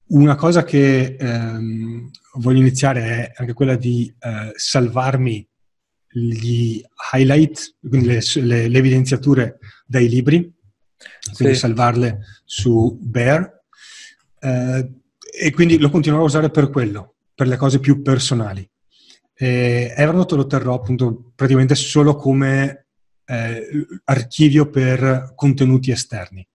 una 0.08 0.34
cosa 0.34 0.64
che 0.64 1.16
ehm, 1.18 2.10
voglio 2.34 2.60
iniziare 2.60 3.00
è 3.02 3.32
anche 3.36 3.52
quella 3.52 3.76
di 3.76 4.12
eh, 4.18 4.52
salvarmi 4.54 5.46
gli 6.12 6.82
highlight, 7.14 7.76
quindi 7.80 8.08
le, 8.08 8.20
le, 8.34 8.68
le, 8.68 8.78
evidenziature 8.78 9.58
dai 9.86 10.08
libri, 10.08 10.52
quindi 11.34 11.54
sì. 11.54 11.60
salvarle 11.60 12.20
su 12.44 12.98
Bear. 13.00 13.60
Eh, 14.38 14.90
e 15.34 15.50
quindi 15.50 15.78
lo 15.78 15.88
continuerò 15.88 16.22
a 16.22 16.26
usare 16.26 16.50
per 16.50 16.68
quello, 16.68 17.14
per 17.34 17.46
le 17.46 17.56
cose 17.56 17.80
più 17.80 18.02
personali. 18.02 18.68
E 19.34 19.94
Evernote 19.96 20.36
lo 20.36 20.46
terrò 20.46 20.74
appunto 20.74 21.32
praticamente 21.34 21.74
solo 21.74 22.14
come 22.14 22.68
eh, 22.70 22.84
archivio 24.04 24.68
per 24.70 25.32
contenuti 25.34 25.90
esterni. 25.90 26.46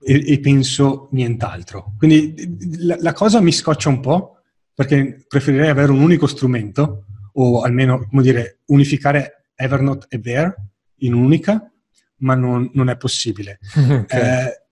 E, 0.00 0.32
e 0.32 0.40
penso 0.40 1.08
nient'altro. 1.12 1.94
Quindi 1.98 2.56
la, 2.78 2.96
la, 3.00 3.12
cosa 3.12 3.40
mi 3.40 3.52
scoccia 3.52 3.88
un 3.88 4.00
po' 4.00 4.42
perché 4.72 5.24
preferirei 5.26 5.68
avere 5.68 5.90
un 5.90 6.00
unico 6.00 6.26
strumento 6.26 7.04
o 7.32 7.62
almeno, 7.62 8.06
come 8.08 8.22
dire, 8.22 8.60
unificare 8.66 9.50
Evernote 9.54 10.06
e 10.08 10.18
Bear 10.20 10.54
in 10.98 11.14
un'unica, 11.14 11.70
ma 12.18 12.34
non, 12.34 12.70
non 12.74 12.88
è 12.88 12.96
possibile. 12.96 13.58
Okay. 14.08 14.46
Eh, 14.46 14.66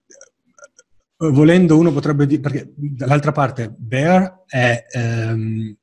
volendo 1.31 1.79
uno 1.79 1.93
potrebbe 1.93 2.27
dire, 2.27 2.41
perché 2.41 2.73
dall'altra 2.77 3.33
parte 3.33 3.75
Bear 3.77 4.45
è 4.47 4.85
ehm, 4.91 5.77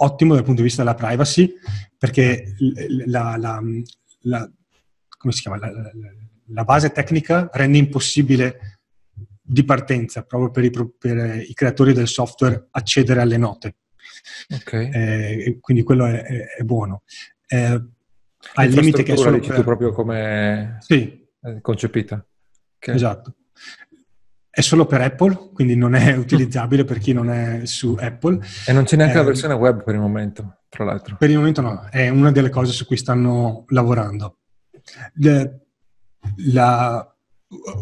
ottimo 0.00 0.34
dal 0.34 0.44
punto 0.44 0.60
di 0.60 0.66
vista 0.66 0.82
della 0.82 0.94
privacy, 0.94 1.52
perché 1.96 2.54
la, 3.06 3.36
la, 3.36 3.60
la, 4.20 4.50
chiama, 5.30 5.58
la 6.46 6.64
base 6.64 6.90
tecnica 6.90 7.48
rende 7.52 7.78
impossibile 7.78 8.80
di 9.40 9.64
partenza, 9.64 10.22
proprio 10.22 10.50
per 10.50 10.64
i, 10.64 10.70
per 10.98 11.42
i 11.48 11.54
creatori 11.54 11.92
del 11.92 12.08
software, 12.08 12.68
accedere 12.70 13.20
alle 13.20 13.38
note. 13.38 13.76
Okay. 14.48 14.90
Eh, 14.92 15.58
quindi 15.60 15.82
quello 15.82 16.06
è, 16.06 16.22
è, 16.22 16.46
è 16.58 16.62
buono. 16.62 17.02
Eh, 17.46 17.82
al 18.54 18.68
limite 18.68 19.02
che 19.02 19.14
è 19.14 19.16
solo 19.16 19.38
per... 19.40 19.56
tu 19.56 19.62
proprio 19.64 19.92
come 19.92 20.76
sì. 20.80 21.26
concepita. 21.60 22.24
Okay. 22.76 22.94
Esatto. 22.94 23.34
È 24.50 24.60
solo 24.60 24.86
per 24.86 25.00
Apple, 25.02 25.50
quindi 25.52 25.76
non 25.76 25.94
è 25.94 26.14
utilizzabile 26.18 26.84
per 26.84 26.98
chi 26.98 27.12
non 27.12 27.30
è 27.30 27.64
su 27.64 27.96
Apple. 27.98 28.40
E 28.66 28.72
non 28.72 28.84
c'è 28.84 28.96
neanche 28.96 29.14
eh, 29.14 29.18
la 29.18 29.24
versione 29.24 29.54
web 29.54 29.82
per 29.82 29.94
il 29.94 30.00
momento, 30.00 30.60
tra 30.68 30.84
l'altro. 30.84 31.16
Per 31.16 31.30
il 31.30 31.36
momento 31.36 31.60
no, 31.60 31.86
è 31.90 32.08
una 32.08 32.32
delle 32.32 32.50
cose 32.50 32.72
su 32.72 32.86
cui 32.86 32.96
stanno 32.96 33.64
lavorando. 33.68 34.38
Le, 35.14 35.66
la, 36.52 37.16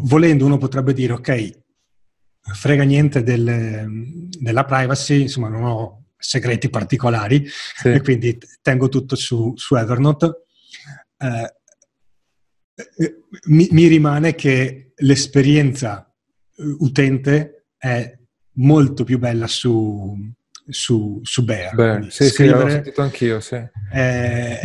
volendo 0.01 0.45
uno 0.45 0.57
potrebbe 0.57 0.93
dire, 0.93 1.13
ok, 1.13 1.65
frega 2.41 2.83
niente 2.83 3.23
del, 3.23 4.27
della 4.39 4.65
privacy, 4.65 5.21
insomma 5.21 5.49
non 5.49 5.63
ho 5.63 6.03
segreti 6.17 6.69
particolari 6.69 7.45
sì. 7.47 7.89
e 7.89 8.01
quindi 8.01 8.37
tengo 8.61 8.89
tutto 8.89 9.15
su, 9.15 9.53
su 9.55 9.75
Evernote. 9.75 10.45
Eh, 11.17 11.53
eh 12.75 13.15
mi, 13.47 13.67
mi, 13.71 13.87
rimane 13.87 14.35
che 14.35 14.93
l'esperienza 14.95 16.06
utente 16.79 17.67
è 17.77 18.17
molto 18.53 19.03
più 19.03 19.19
bella 19.19 19.47
su, 19.47 20.15
su, 20.67 21.19
su 21.23 21.43
Bear. 21.43 21.75
Beh, 21.75 22.07
sì, 22.09 22.29
sì, 22.29 22.47
l'ho 22.47 22.69
sentito 22.69 23.01
anch'io, 23.01 23.39
sì. 23.39 23.55
Eh, 23.93 24.59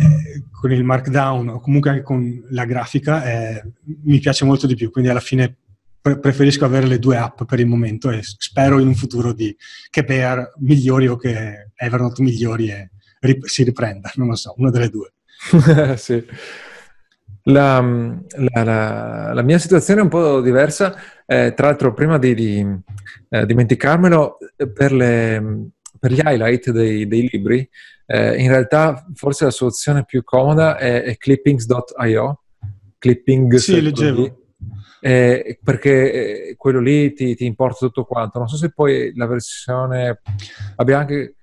con 0.51 0.71
il 0.71 0.83
markdown 0.83 1.49
o 1.49 1.59
comunque 1.59 1.89
anche 1.91 2.03
con 2.03 2.43
la 2.49 2.65
grafica 2.65 3.23
eh, 3.25 3.63
mi 4.03 4.19
piace 4.19 4.45
molto 4.45 4.67
di 4.67 4.75
più, 4.75 4.91
quindi 4.91 5.09
alla 5.09 5.19
fine 5.19 5.57
pre- 6.01 6.19
preferisco 6.19 6.65
avere 6.65 6.87
le 6.87 6.99
due 6.99 7.17
app 7.17 7.43
per 7.43 7.59
il 7.59 7.67
momento 7.67 8.09
e 8.09 8.19
spero 8.21 8.79
in 8.79 8.87
un 8.87 8.95
futuro 8.95 9.33
di, 9.33 9.55
che 9.89 10.03
Bear 10.03 10.53
migliori 10.59 11.07
o 11.07 11.15
che 11.15 11.71
Evernote 11.75 12.21
migliori 12.21 12.69
e 12.69 12.91
rip- 13.21 13.45
si 13.45 13.63
riprenda, 13.63 14.11
non 14.15 14.27
lo 14.27 14.35
so, 14.35 14.53
una 14.57 14.69
delle 14.69 14.89
due. 14.89 15.13
sì. 15.97 16.23
La, 17.45 17.81
la, 17.81 18.63
la, 18.63 19.33
la, 19.33 19.41
mia 19.41 19.57
situazione 19.57 19.99
è 19.99 20.03
un 20.03 20.09
po' 20.09 20.39
diversa, 20.39 20.95
eh, 21.25 21.53
tra 21.53 21.67
l'altro 21.67 21.93
prima 21.93 22.17
di, 22.17 22.33
di 22.33 22.65
eh, 23.29 23.45
dimenticarmelo, 23.45 24.37
eh, 24.55 24.71
per, 24.71 24.93
le, 24.93 25.69
per, 25.99 26.13
gli 26.13 26.21
highlight 26.23 26.71
dei, 26.71 27.05
dei 27.05 27.27
libri, 27.29 27.69
eh, 28.05 28.41
in 28.41 28.47
realtà 28.47 29.05
forse 29.13 29.45
la 29.45 29.51
soluzione 29.51 30.05
più 30.05 30.23
comoda 30.23 30.77
è, 30.77 31.03
è 31.03 31.17
clippings.io. 31.17 32.43
Clippings. 32.97 33.61
Sì, 33.61 33.81
leggevo. 33.81 34.37
Eh, 35.01 35.59
perché 35.61 36.13
eh, 36.49 36.55
quello 36.55 36.79
lì 36.79 37.11
ti, 37.11 37.35
ti, 37.35 37.45
importa 37.45 37.85
tutto 37.85 38.05
quanto. 38.05 38.39
Non 38.39 38.47
so 38.47 38.55
se 38.55 38.71
poi 38.71 39.13
la 39.15 39.25
versione 39.25 40.21
abbia 40.77 40.99
anche 40.99 41.35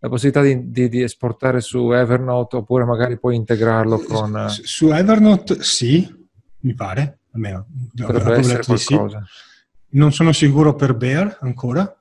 la 0.00 0.08
possibilità 0.08 0.42
di, 0.42 0.70
di, 0.70 0.88
di, 0.88 1.02
esportare 1.02 1.60
su 1.60 1.90
Evernote 1.90 2.56
oppure 2.56 2.84
magari 2.84 3.18
poi 3.18 3.34
integrarlo 3.34 3.98
con... 3.98 4.46
Su, 4.48 4.62
su 4.64 4.88
Evernote 4.90 5.62
sì, 5.62 6.08
mi 6.60 6.74
pare, 6.74 7.20
almeno. 7.32 7.66
Potrebbe 7.94 8.36
essere 8.36 8.62
qualcosa. 8.64 9.22
Sì. 9.26 9.46
Non 9.90 10.12
sono 10.12 10.32
sicuro 10.32 10.74
per 10.74 10.94
Bear 10.94 11.38
ancora, 11.40 11.92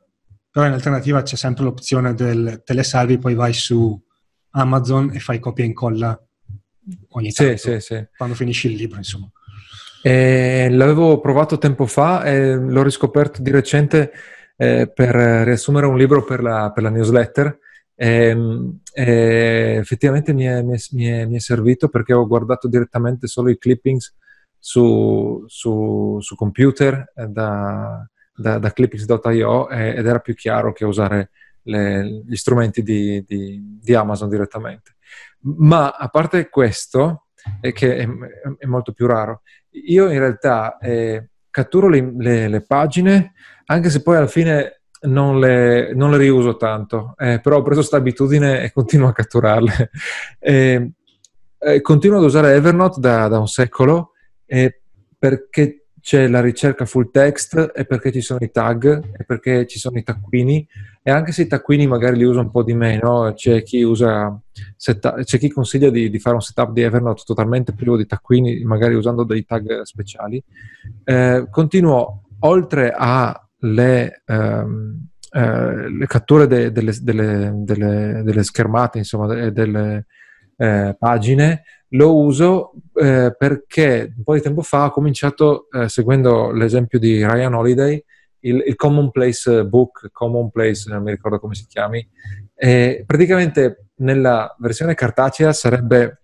però 0.52 0.68
in 0.68 0.74
alternativa 0.74 1.24
c'è 1.24 1.36
sempre 1.36 1.64
l'opzione 1.64 2.14
del 2.14 2.62
te 2.64 2.74
le 2.74 2.84
salvi, 2.84 3.18
poi 3.18 3.34
vai 3.34 3.54
su 3.54 4.00
Amazon 4.52 5.12
e 5.14 5.20
fai 5.20 5.40
copia 5.40 5.64
e 5.64 5.68
incolla 5.68 6.20
ogni 7.10 7.32
tanto, 7.32 7.58
sì, 7.58 7.72
sì, 7.72 7.80
sì. 7.80 8.08
quando 8.16 8.36
finisci 8.36 8.68
il 8.68 8.76
libro, 8.76 8.98
insomma. 8.98 9.30
Eh, 10.04 10.68
l'avevo 10.70 11.20
provato 11.20 11.58
tempo 11.58 11.88
fa 11.88 12.24
e 12.24 12.56
l'ho 12.56 12.84
riscoperto 12.84 13.42
di 13.42 13.50
recente 13.50 14.12
eh, 14.56 14.92
per 14.94 15.16
riassumere 15.16 15.88
un 15.88 15.98
libro 15.98 16.24
per 16.24 16.42
la, 16.42 16.72
per 16.74 16.84
la 16.84 16.90
newsletter 16.90 17.60
e, 18.00 18.28
ehm, 18.28 18.80
e 18.94 19.78
effettivamente 19.80 20.32
mi 20.32 20.46
è, 20.46 20.62
mi, 20.62 20.76
è, 20.76 20.80
mi, 20.92 21.06
è, 21.06 21.26
mi 21.26 21.36
è, 21.36 21.40
servito 21.40 21.90
perché 21.90 22.14
ho 22.14 22.28
guardato 22.28 22.68
direttamente 22.68 23.26
solo 23.26 23.50
i 23.50 23.58
clippings 23.58 24.16
su, 24.60 25.44
su, 25.48 26.18
su 26.20 26.36
computer 26.36 27.12
eh, 27.16 27.28
da, 27.28 28.08
da, 28.36 28.60
da 28.60 28.72
clippings.io 28.72 29.70
ed 29.70 30.06
era 30.06 30.20
più 30.20 30.36
chiaro 30.36 30.74
che 30.74 30.86
usare 30.86 31.32
le, 31.64 32.24
gli 32.26 32.36
strumenti 32.36 32.84
di, 32.84 33.24
di, 33.28 33.80
di, 33.82 33.94
Amazon 33.96 34.30
direttamente. 34.30 34.96
Ma 35.42 35.90
a 35.90 36.08
parte 36.10 36.50
questo, 36.50 37.28
eh, 37.62 37.72
che 37.72 37.98
è, 37.98 38.08
è, 38.60 38.66
molto 38.66 38.94
più 38.94 39.08
raro, 39.08 39.42
io 39.72 40.10
in 40.10 40.20
realtà 40.20 40.78
eh, 40.78 41.30
catturo 41.50 41.90
le, 41.90 42.14
le, 42.16 42.48
le, 42.48 42.62
pagine, 42.62 43.34
anche 43.66 43.90
se 43.90 44.02
poi 44.02 44.18
alla 44.18 44.28
fine 44.28 44.82
non 45.02 45.40
le, 45.40 45.94
non 45.94 46.12
le 46.12 46.18
riuso 46.18 46.58
tanto, 46.58 47.14
eh, 47.18 47.40
però 47.40 47.58
ho 47.58 47.62
preso 47.62 47.80
questa 47.80 47.98
abitudine 47.98 48.64
e 48.64 48.72
continuo 48.72 49.08
a 49.08 49.14
catturarle. 49.14 49.90
Eh, 50.40 50.92
eh, 51.60 51.82
continuo 51.82 52.20
ad 52.20 52.24
usare 52.24 52.54
Evernote 52.54 53.00
da, 53.00 53.28
da 53.28 53.40
un 53.40 53.48
secolo 53.48 54.12
perché 55.18 55.88
c'è 56.08 56.30
la 56.30 56.40
ricerca 56.40 56.86
full 56.86 57.12
text 57.12 57.74
e 57.76 57.86
perché 57.86 58.14
ci 58.14 58.22
sono 58.22 58.40
i 58.42 58.50
tag 58.50 59.18
e 59.18 59.26
perché 59.26 59.68
ci 59.68 59.78
sono 59.78 59.98
i 59.98 60.04
taccuini 60.04 60.66
e 61.04 61.12
anche 61.12 61.34
se 61.34 61.42
i 61.42 61.48
taccuini 61.48 61.86
magari 61.86 62.16
li 62.16 62.24
uso 62.24 62.40
un 62.40 62.50
po' 62.50 62.64
di 62.64 62.74
meno, 62.74 63.34
c'è 63.36 63.62
chi, 63.64 63.82
usa 63.82 64.40
seta- 64.78 65.16
c'è 65.24 65.38
chi 65.38 65.50
consiglia 65.50 65.90
di, 65.90 66.10
di, 66.10 66.20
fare 66.20 66.36
un 66.36 66.42
setup 66.42 66.72
di 66.72 66.82
Evernote 66.82 67.24
totalmente 67.26 67.74
privo 67.74 67.98
di 67.98 68.06
taccuini, 68.06 68.64
magari 68.64 68.94
usando 68.94 69.24
dei 69.24 69.44
tag 69.44 69.82
speciali. 69.82 70.42
Eh, 71.04 71.48
continuo 71.50 72.24
oltre 72.40 72.94
a 72.96 73.47
le, 73.60 74.22
ehm, 74.26 75.08
eh, 75.32 75.90
le 75.90 76.06
catture 76.08 76.48
de, 76.48 76.72
delle, 76.72 76.94
delle, 77.02 77.52
delle, 77.56 78.22
delle, 78.24 78.44
schermate, 78.44 78.98
insomma, 78.98 79.50
delle 79.50 80.06
eh, 80.58 80.96
pagine, 80.98 81.64
lo 81.90 82.16
uso 82.16 82.74
eh, 82.96 83.34
perché 83.38 84.14
un 84.16 84.24
po' 84.24 84.34
di 84.34 84.42
tempo 84.42 84.62
fa 84.62 84.86
ho 84.86 84.92
cominciato, 84.92 85.68
eh, 85.72 85.88
seguendo 85.90 86.52
l'esempio 86.52 87.00
di 87.00 87.26
Ryan 87.26 87.54
Holiday, 87.54 88.04
il, 88.42 88.64
il 88.66 88.76
Commonplace 88.76 89.66
Book, 89.66 90.10
Commonplace, 90.12 90.90
non 90.90 91.04
mi 91.04 91.12
ricordo 91.12 91.40
come 91.40 91.56
si 91.56 91.66
chiami, 91.68 92.08
e 92.56 93.04
praticamente 93.06 93.90
nella 93.98 94.54
versione 94.60 94.94
cartacea 94.94 95.54
sarebbe 95.54 96.20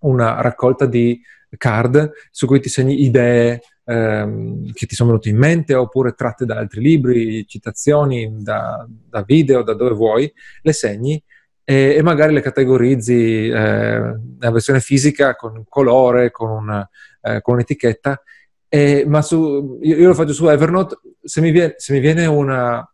una 0.00 0.40
raccolta 0.40 0.86
di 0.86 1.20
card 1.56 2.10
su 2.30 2.46
cui 2.46 2.60
ti 2.60 2.68
segni 2.68 3.04
idee, 3.04 3.60
ehm, 3.84 4.72
che 4.72 4.86
ti 4.86 4.94
sono 4.94 5.10
venute 5.10 5.28
in 5.28 5.36
mente 5.36 5.74
oppure 5.74 6.12
tratte 6.12 6.44
da 6.44 6.56
altri 6.56 6.80
libri, 6.80 7.46
citazioni 7.46 8.42
da, 8.42 8.86
da 8.88 9.22
video, 9.22 9.62
da 9.62 9.74
dove 9.74 9.94
vuoi, 9.94 10.32
le 10.62 10.72
segni 10.72 11.22
e, 11.64 11.94
e 11.96 12.02
magari 12.02 12.34
le 12.34 12.42
categorizzi 12.42 13.48
eh, 13.48 13.52
nella 13.52 14.50
versione 14.50 14.80
fisica 14.80 15.34
con 15.34 15.56
un 15.56 15.64
colore, 15.68 16.30
con, 16.30 16.50
una, 16.50 16.88
eh, 17.22 17.40
con 17.40 17.54
un'etichetta. 17.54 18.22
E, 18.68 19.04
ma 19.06 19.22
su, 19.22 19.78
io, 19.82 19.96
io, 19.96 20.08
lo 20.08 20.14
faccio 20.14 20.32
su 20.32 20.48
Evernote, 20.48 20.98
se 21.22 21.40
mi 21.40 21.50
viene, 21.50 21.74
se 21.76 21.92
mi 21.92 22.00
viene 22.00 22.26
una, 22.26 22.86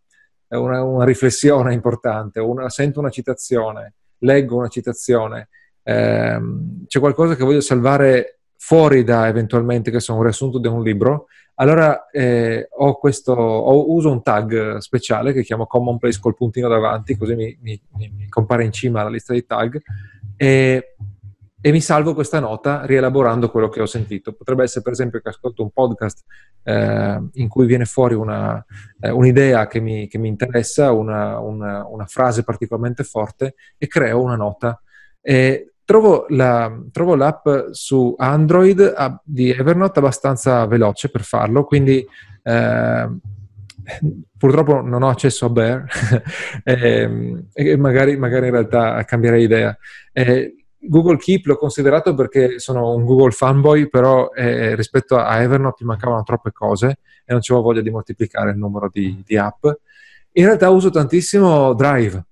una, 0.49 0.83
una, 0.83 1.05
riflessione 1.05 1.73
importante, 1.73 2.39
una, 2.39 2.69
sento 2.69 3.01
una 3.01 3.11
citazione, 3.11 3.95
leggo 4.19 4.57
una 4.57 4.69
citazione, 4.69 5.49
ehm, 5.83 6.87
c'è 6.87 7.01
qualcosa 7.01 7.35
che 7.35 7.45
voglio 7.45 7.63
salvare 7.63 8.40
fuori 8.63 9.05
da 9.05 9.27
eventualmente 9.27 9.91
che 9.91 10.01
sia 10.01 10.13
un 10.13 10.23
riassunto 10.23 10.59
di 10.59 10.69
un 10.69 10.83
libro, 10.83 11.29
allora 11.55 12.11
eh, 12.11 12.69
ho 12.71 12.99
questo, 12.99 13.33
ho, 13.33 13.91
uso 13.91 14.11
un 14.11 14.23
tag 14.23 14.77
speciale 14.77 15.33
che 15.33 15.43
chiamo 15.43 15.67
commonplace 15.67 16.21
col 16.21 16.37
puntino 16.37 16.69
davanti, 16.69 17.17
così 17.17 17.35
mi, 17.35 17.59
mi, 17.63 17.81
mi 17.97 18.29
compare 18.29 18.65
in 18.65 18.71
cima 18.71 19.01
alla 19.01 19.09
lista 19.09 19.33
dei 19.33 19.47
tag 19.47 19.81
e, 20.37 20.95
e, 21.59 21.73
mi 21.73 21.81
salvo 21.81 22.13
questa 22.13 22.39
nota 22.39 22.85
rielaborando 22.85 23.51
quello 23.51 23.71
che 23.71 23.81
ho 23.81 23.87
sentito. 23.87 24.35
Potrebbe 24.35 24.65
essere 24.65 24.83
per 24.83 24.93
esempio 24.93 25.21
che 25.21 25.31
ascolto 25.31 25.63
un 25.63 25.71
podcast 25.71 26.23
eh, 26.63 27.19
in 27.33 27.49
cui 27.49 27.65
viene 27.65 27.87
fuori 27.87 28.15
una, 28.15 28.63
eh, 29.01 29.11
un'idea 29.11 29.67
che 29.69 29.81
mi, 29.81 30.07
che 30.07 30.19
mi 30.19 30.29
interessa, 30.29 30.93
una, 30.93 31.39
una, 31.39 31.87
una, 31.87 32.05
frase 32.05 32.45
particolarmente 32.45 33.05
forte 33.05 33.55
e 33.79 33.87
creo 33.87 34.23
una 34.23 34.37
nota. 34.37 34.81
E 35.23 35.70
trovo, 35.91 36.27
la, 36.29 36.73
trovo, 36.93 37.17
l'app 37.17 37.49
su 37.73 38.15
Android 38.17 38.81
a, 38.95 39.21
di 39.25 39.51
Evernote 39.51 39.99
abbastanza 39.99 40.65
veloce 40.67 41.11
per 41.11 41.23
farlo, 41.23 41.65
quindi 41.65 42.07
eh, 42.45 43.09
purtroppo 44.39 44.83
non 44.83 45.03
ho 45.03 45.09
accesso 45.09 45.47
a 45.47 45.49
Bear 45.49 45.85
e, 46.63 47.45
e 47.53 47.77
magari, 47.77 48.17
magari, 48.17 48.47
in 48.47 48.53
realtà 48.53 49.03
cambierei 49.03 49.43
idea. 49.43 49.77
Eh, 50.13 50.55
Google 50.79 51.17
Keep 51.17 51.47
l'ho 51.47 51.57
considerato 51.57 52.15
perché 52.15 52.61
sono 52.61 52.95
un 52.95 53.05
Google 53.05 53.33
fanboy, 53.33 53.89
però 53.89 54.31
eh, 54.33 54.77
rispetto 54.77 55.17
a 55.17 55.43
Evernote 55.43 55.79
mi 55.81 55.89
mancavano 55.89 56.23
troppe 56.23 56.53
cose 56.53 56.99
e 57.25 57.33
non 57.33 57.41
avevo 57.43 57.63
voglia 57.63 57.81
di 57.81 57.91
moltiplicare 57.91 58.53
il 58.53 58.59
numero 58.59 58.89
di, 58.93 59.21
di 59.27 59.37
app. 59.37 59.67
In 60.35 60.45
realtà 60.45 60.71
uso 60.71 60.91
tantissimo 60.91 61.75
Drive, 61.75 62.27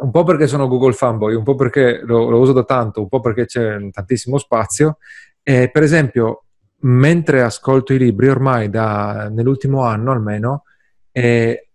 un 0.00 0.10
po' 0.10 0.24
perché 0.24 0.46
sono 0.46 0.68
Google 0.68 0.92
fanboy, 0.92 1.34
un 1.34 1.42
po' 1.42 1.54
perché 1.54 2.00
lo, 2.02 2.28
lo 2.28 2.38
uso 2.38 2.52
da 2.52 2.64
tanto, 2.64 3.00
un 3.00 3.08
po' 3.08 3.20
perché 3.20 3.46
c'è 3.46 3.90
tantissimo 3.90 4.38
spazio. 4.38 4.98
E, 5.42 5.70
per 5.70 5.82
esempio, 5.82 6.44
mentre 6.80 7.42
ascolto 7.42 7.92
i 7.92 7.98
libri, 7.98 8.28
ormai 8.28 8.70
da, 8.70 9.28
nell'ultimo 9.30 9.84
anno 9.84 10.12
almeno, 10.12 10.64
eh, 11.12 11.68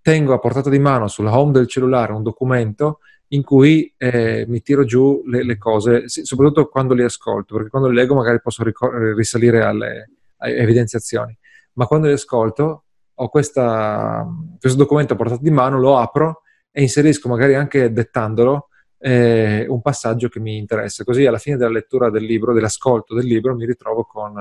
tengo 0.00 0.32
a 0.32 0.38
portata 0.38 0.70
di 0.70 0.78
mano 0.78 1.06
sulla 1.06 1.38
home 1.38 1.52
del 1.52 1.68
cellulare 1.68 2.12
un 2.12 2.22
documento 2.22 3.00
in 3.28 3.42
cui 3.42 3.92
eh, 3.98 4.46
mi 4.48 4.62
tiro 4.62 4.84
giù 4.84 5.22
le, 5.26 5.44
le 5.44 5.58
cose, 5.58 6.04
soprattutto 6.08 6.68
quando 6.68 6.94
li 6.94 7.02
ascolto, 7.02 7.54
perché 7.54 7.68
quando 7.68 7.88
li 7.88 7.94
leggo 7.94 8.14
magari 8.14 8.40
posso 8.40 8.64
ricor- 8.64 9.14
risalire 9.14 9.62
alle, 9.62 10.10
alle, 10.38 10.56
evidenziazioni, 10.56 11.36
ma 11.74 11.86
quando 11.86 12.06
li 12.06 12.14
ascolto 12.14 12.84
ho 13.14 13.28
questa, 13.28 14.26
questo 14.58 14.78
documento 14.78 15.12
a 15.12 15.16
portata 15.16 15.42
di 15.42 15.50
mano, 15.50 15.78
lo 15.78 15.98
apro 15.98 16.42
e 16.78 16.82
inserisco 16.82 17.28
magari 17.28 17.56
anche 17.56 17.90
dettandolo 17.90 18.68
eh, 18.98 19.66
un 19.68 19.82
passaggio 19.82 20.28
che 20.28 20.38
mi 20.38 20.58
interessa, 20.58 21.02
così 21.02 21.26
alla 21.26 21.38
fine 21.38 21.56
della 21.56 21.72
lettura 21.72 22.08
del 22.08 22.22
libro, 22.22 22.52
dell'ascolto 22.52 23.16
del 23.16 23.26
libro, 23.26 23.56
mi 23.56 23.66
ritrovo 23.66 24.04
con 24.04 24.38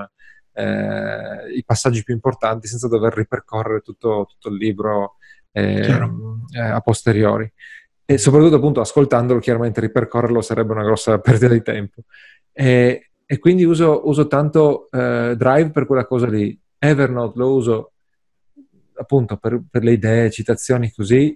eh, 0.54 1.52
i 1.56 1.64
passaggi 1.66 2.04
più 2.04 2.14
importanti 2.14 2.68
senza 2.68 2.88
dover 2.88 3.16
ripercorrere 3.16 3.82
tutto, 3.82 4.28
tutto 4.30 4.50
il 4.50 4.58
libro 4.58 5.16
eh, 5.52 5.82
eh 6.52 6.60
a 6.60 6.80
posteriori 6.82 7.52
e 8.06 8.20
soprattutto 8.20 8.58
appunto 8.58 8.82
ascoltandolo, 8.82 9.40
chiaramente 9.40 9.82
ripercorrerlo 9.82 10.42
sarebbe 10.42 10.74
una 10.74 10.84
grossa 10.84 11.18
perdita 11.20 11.54
di 11.54 11.64
tempo. 11.64 12.02
E, 12.52 13.10
e 13.26 13.40
quindi 13.40 13.64
uso, 13.64 14.08
uso 14.08 14.28
tanto 14.28 14.88
eh, 14.92 15.34
Drive 15.36 15.72
per 15.72 15.88
quella 15.88 16.06
cosa 16.06 16.28
lì. 16.28 16.56
Evernote 16.78 17.40
lo 17.40 17.52
uso 17.52 17.94
appunto 18.94 19.38
per, 19.38 19.60
per, 19.68 19.84
le 19.84 19.94
idee, 19.94 20.30
citazioni 20.30 20.92
così, 20.92 21.36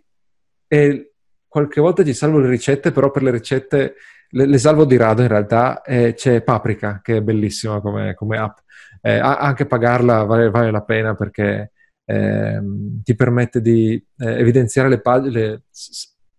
e 0.74 1.16
qualche 1.50 1.82
volta 1.82 2.02
ci 2.06 2.14
salvo 2.14 2.40
le 2.40 2.48
ricette, 2.48 2.94
però 2.94 3.12
per 3.12 3.24
le 3.24 3.32
ricette 3.32 3.96
le, 4.30 4.46
le 4.46 4.58
salvo 4.58 4.86
di 4.86 4.96
rado 4.96 5.22
in 5.22 5.28
realtà. 5.28 5.82
E 5.82 6.14
c'è 6.14 6.44
Paprika, 6.44 7.02
che 7.04 7.18
è 7.18 7.22
bellissima 7.22 7.82
come, 7.82 8.14
come 8.14 8.38
app. 8.38 8.60
Eh, 9.02 9.18
anche 9.18 9.66
pagarla 9.66 10.24
vale, 10.24 10.50
vale, 10.50 10.72
la 10.72 10.82
pena 10.82 11.14
perché 11.14 11.72
eh, 12.06 12.62
ti 13.04 13.16
permette 13.16 13.60
di 13.60 14.02
eh, 14.20 14.40
evidenziare 14.40 14.88
le 14.88 15.02
pagine, 15.02 15.64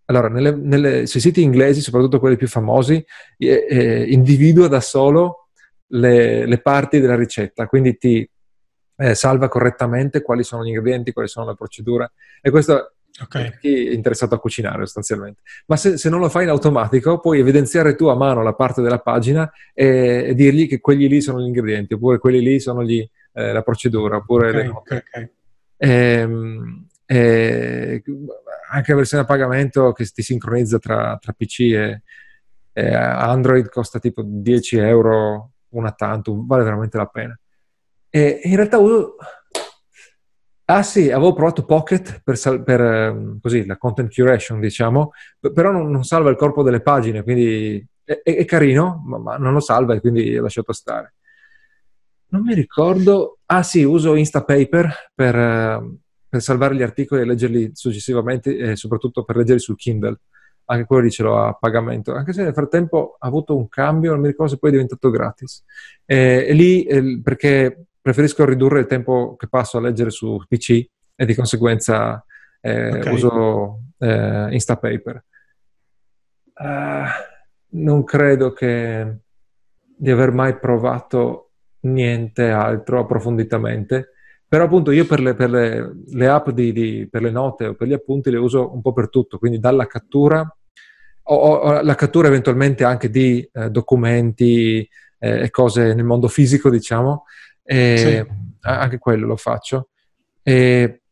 allora, 0.05 0.29
nelle, 0.29 0.55
nelle, 0.55 1.05
sui 1.05 1.19
siti 1.19 1.43
inglesi, 1.43 1.81
soprattutto 1.81 2.19
quelli 2.19 2.35
più 2.35 2.47
famosi, 2.47 3.05
eh, 3.37 3.67
eh, 3.69 4.03
individua 4.05 4.67
da 4.67 4.79
solo 4.79 5.49
le, 5.89 6.47
le, 6.47 6.57
parti 6.57 6.99
della 6.99 7.15
ricetta, 7.15 7.67
quindi 7.67 7.97
ti 7.97 8.27
eh, 8.95 9.13
salva 9.13 9.47
correttamente 9.47 10.23
quali 10.23 10.43
sono 10.43 10.63
gli 10.63 10.69
ingredienti, 10.69 11.13
quali 11.13 11.27
sono 11.27 11.49
le 11.49 11.55
procedure. 11.55 12.13
E 12.41 12.49
questo 12.49 12.93
okay. 13.21 13.43
per 13.43 13.59
chi 13.59 13.87
è 13.87 13.91
interessato 13.91 14.35
a 14.35 14.39
cucinare 14.39 14.81
sostanzialmente. 14.81 15.41
Ma 15.67 15.75
se, 15.75 15.97
se, 15.97 16.09
non 16.09 16.19
lo 16.19 16.29
fai 16.29 16.43
in 16.43 16.49
automatico, 16.49 17.19
puoi 17.19 17.39
evidenziare 17.39 17.95
tu 17.95 18.05
a 18.07 18.15
mano 18.15 18.41
la 18.41 18.53
parte 18.53 18.81
della 18.81 18.99
pagina 18.99 19.51
e, 19.73 20.25
e 20.27 20.33
dirgli 20.33 20.67
che 20.67 20.79
quelli 20.79 21.07
lì 21.07 21.21
sono 21.21 21.39
gli 21.39 21.45
ingredienti, 21.45 21.93
oppure 21.93 22.17
quelli 22.17 22.39
lì 22.39 22.59
sono 22.59 22.83
gli, 22.83 23.07
eh, 23.33 23.51
la 23.51 23.61
procedura, 23.61 24.17
oppure 24.17 24.49
okay, 24.49 24.61
le 24.61 24.67
note. 24.67 25.03
Okay, 25.07 25.29
ehm, 25.77 26.87
e 27.05 28.01
anche 28.71 28.91
la 28.91 28.97
versione 28.97 29.23
a 29.23 29.27
pagamento 29.27 29.91
che 29.91 30.05
ti 30.05 30.23
sincronizza 30.23 30.79
tra, 30.79 31.17
tra 31.21 31.33
PC 31.33 31.59
e, 31.59 32.01
e, 32.71 32.93
Android 32.95 33.69
costa 33.69 33.99
tipo 33.99 34.23
10 34.25 34.77
euro 34.77 35.51
una 35.69 35.91
tanto, 35.91 36.43
vale 36.45 36.63
veramente 36.63 36.97
la 36.97 37.05
pena. 37.07 37.37
E 38.09 38.41
in 38.43 38.55
realtà 38.55 38.77
uso... 38.77 39.15
Ah 40.65 40.83
sì, 40.83 41.11
avevo 41.11 41.33
provato 41.33 41.65
Pocket 41.65 42.21
per, 42.23 42.37
sal- 42.37 42.63
per 42.63 42.81
ehm, 42.81 43.39
così, 43.41 43.65
la 43.65 43.77
content 43.77 44.13
curation, 44.13 44.59
diciamo, 44.59 45.11
però 45.53 45.71
non, 45.71 45.91
non, 45.91 46.03
salva 46.03 46.29
il 46.29 46.37
corpo 46.37 46.63
delle 46.63 46.81
pagine, 46.81 47.23
quindi 47.23 47.85
è, 48.03 48.21
è 48.23 48.45
carino, 48.45 49.01
ma, 49.05 49.17
ma, 49.17 49.37
non 49.37 49.53
lo 49.53 49.59
salva 49.59 49.93
e 49.93 49.99
quindi 49.99 50.37
ho 50.37 50.41
lasciato 50.41 50.71
stare. 50.73 51.15
Non 52.27 52.41
mi 52.43 52.53
ricordo... 52.53 53.39
Ah 53.45 53.61
sì, 53.61 53.83
uso 53.83 54.15
Instapaper 54.15 55.11
per 55.13 55.35
ehm, 55.35 55.97
per 56.33 56.41
salvare 56.41 56.73
gli 56.73 56.81
articoli 56.81 57.21
e 57.21 57.25
leggerli 57.25 57.69
successivamente 57.75 58.57
e 58.57 58.75
soprattutto 58.75 59.23
per 59.23 59.35
leggerli 59.35 59.59
sul 59.59 59.75
Kindle. 59.75 60.19
Anche 60.65 60.85
quello 60.85 61.03
lì 61.03 61.11
ce 61.11 61.21
l'ho 61.21 61.37
a 61.37 61.53
pagamento, 61.53 62.11
anche 62.15 62.33
se 62.33 62.41
nel 62.41 62.53
frattempo 62.53 63.17
ha 63.19 63.27
avuto 63.27 63.55
un 63.55 63.69
cambio, 63.69 64.13
non 64.13 64.21
mi 64.21 64.29
ricordo 64.29 64.53
se 64.53 64.57
poi 64.57 64.71
è 64.71 64.73
diventato 64.73 65.11
gratis. 65.11 65.63
E, 66.03 66.45
e 66.47 66.53
lì, 66.53 66.85
eh, 66.85 67.21
perché 67.21 67.85
preferisco 68.03 68.45
ridurre 68.45 68.81
il 68.81 68.85
tempo 68.85 69.35
che 69.37 69.47
passo 69.47 69.77
a 69.77 69.81
leggere 69.81 70.11
su 70.11 70.37
PC 70.47 70.85
e 71.15 71.25
di 71.25 71.33
conseguenza 71.33 72.23
eh, 72.59 72.97
okay. 72.97 73.13
uso 73.13 73.79
eh, 73.97 74.49
Instapaper. 74.51 75.23
Uh, 76.53 77.07
non 77.69 78.03
credo 78.03 78.51
che 78.51 79.17
di 79.95 80.11
aver 80.11 80.31
mai 80.31 80.59
provato 80.59 81.51
niente 81.79 82.49
altro 82.49 82.99
approfonditamente 82.99 84.09
però 84.53 84.65
appunto 84.65 84.91
io 84.91 85.07
per 85.07 85.19
le, 85.19 85.33
per 85.33 85.49
le, 85.49 85.95
le 86.09 86.27
app 86.27 86.49
di, 86.49 86.71
di, 86.71 87.07
per 87.09 87.23
le 87.23 87.31
note 87.31 87.65
o 87.65 87.73
per 87.73 87.87
gli 87.87 87.93
appunti 87.93 88.29
le 88.29 88.37
uso 88.37 88.71
un 88.71 88.81
po' 88.81 88.93
per 88.93 89.09
tutto, 89.09 89.39
quindi 89.39 89.57
dalla 89.57 89.87
cattura 89.87 90.47
o, 91.23 91.35
o 91.35 91.81
la 91.81 91.95
cattura 91.95 92.27
eventualmente 92.27 92.83
anche 92.83 93.09
di 93.09 93.49
eh, 93.51 93.71
documenti 93.71 94.87
eh, 95.17 95.41
e 95.41 95.49
cose 95.49 95.95
nel 95.95 96.03
mondo 96.03 96.27
fisico, 96.27 96.69
diciamo, 96.69 97.23
sì. 97.63 98.25
anche 98.61 98.97
quello 98.97 99.27
lo 99.27 99.37
faccio. 99.37 99.89
E 100.41 101.03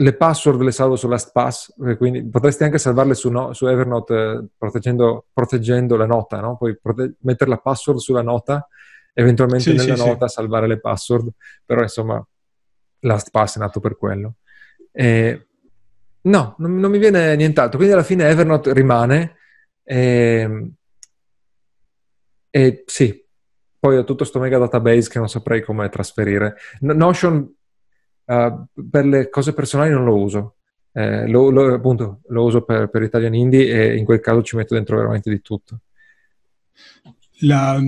le 0.00 0.12
password 0.14 0.60
le 0.60 0.70
salvo 0.70 0.94
su 0.94 1.08
LastPass, 1.08 1.74
quindi 1.96 2.24
potresti 2.28 2.62
anche 2.62 2.78
salvarle 2.78 3.14
su, 3.14 3.30
no, 3.30 3.52
su 3.52 3.66
Evernote 3.66 4.14
eh, 4.14 4.44
proteggendo, 4.56 5.26
proteggendo, 5.32 5.96
la 5.96 6.06
nota, 6.06 6.38
no? 6.40 6.56
Puoi 6.56 6.78
prote- 6.80 7.14
mettere 7.22 7.50
la 7.50 7.58
password 7.58 7.98
sulla 7.98 8.22
nota, 8.22 8.68
eventualmente 9.12 9.70
sì, 9.70 9.76
nella 9.76 9.96
sì, 9.96 10.08
nota 10.08 10.28
salvare 10.28 10.68
le 10.68 10.78
password, 10.78 11.30
però 11.64 11.82
insomma 11.82 12.24
LastPass 13.00 13.56
è 13.56 13.58
nato 13.58 13.80
per 13.80 13.96
quello. 13.96 14.34
E, 14.92 15.46
no, 16.22 16.54
non, 16.58 16.76
non, 16.78 16.90
mi 16.90 16.98
viene 16.98 17.34
nient'altro. 17.34 17.76
Quindi 17.76 17.94
alla 17.94 18.04
fine 18.04 18.28
Evernote 18.28 18.72
rimane. 18.72 19.36
E, 19.82 20.72
e 22.50 22.82
sì, 22.86 23.26
poi 23.78 23.96
ho 23.96 24.00
tutto 24.00 24.16
questo 24.16 24.38
mega 24.38 24.58
database 24.58 25.08
che 25.08 25.18
non 25.18 25.28
saprei 25.28 25.62
come 25.62 25.88
trasferire. 25.88 26.56
Notion 26.80 27.54
uh, 28.24 28.66
per 28.90 29.04
le 29.06 29.28
cose 29.28 29.52
personali 29.52 29.90
non 29.90 30.04
lo 30.04 30.16
uso. 30.16 30.54
Eh, 30.92 31.28
lo, 31.28 31.50
lo, 31.50 31.74
appunto, 31.74 32.22
lo 32.26 32.44
uso 32.44 32.62
per, 32.62 32.88
per 32.88 33.02
Italian 33.02 33.34
Indie 33.34 33.70
e 33.70 33.96
in 33.96 34.04
quel 34.04 34.20
caso 34.20 34.42
ci 34.42 34.56
metto 34.56 34.74
dentro 34.74 34.96
veramente 34.96 35.30
di 35.30 35.40
tutto. 35.40 35.80
La, 37.40 37.80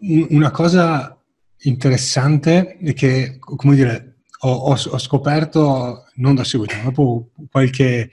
una 0.00 0.50
cosa 0.50 1.16
interessante 1.60 2.78
e 2.78 2.92
che, 2.94 3.36
come 3.38 3.76
dire, 3.76 4.16
ho, 4.40 4.50
ho, 4.50 4.72
ho, 4.72 4.98
scoperto 4.98 6.06
non 6.16 6.34
da 6.34 6.42
subito, 6.42 6.74
ma 6.76 6.84
dopo 6.84 7.30
qualche 7.50 8.10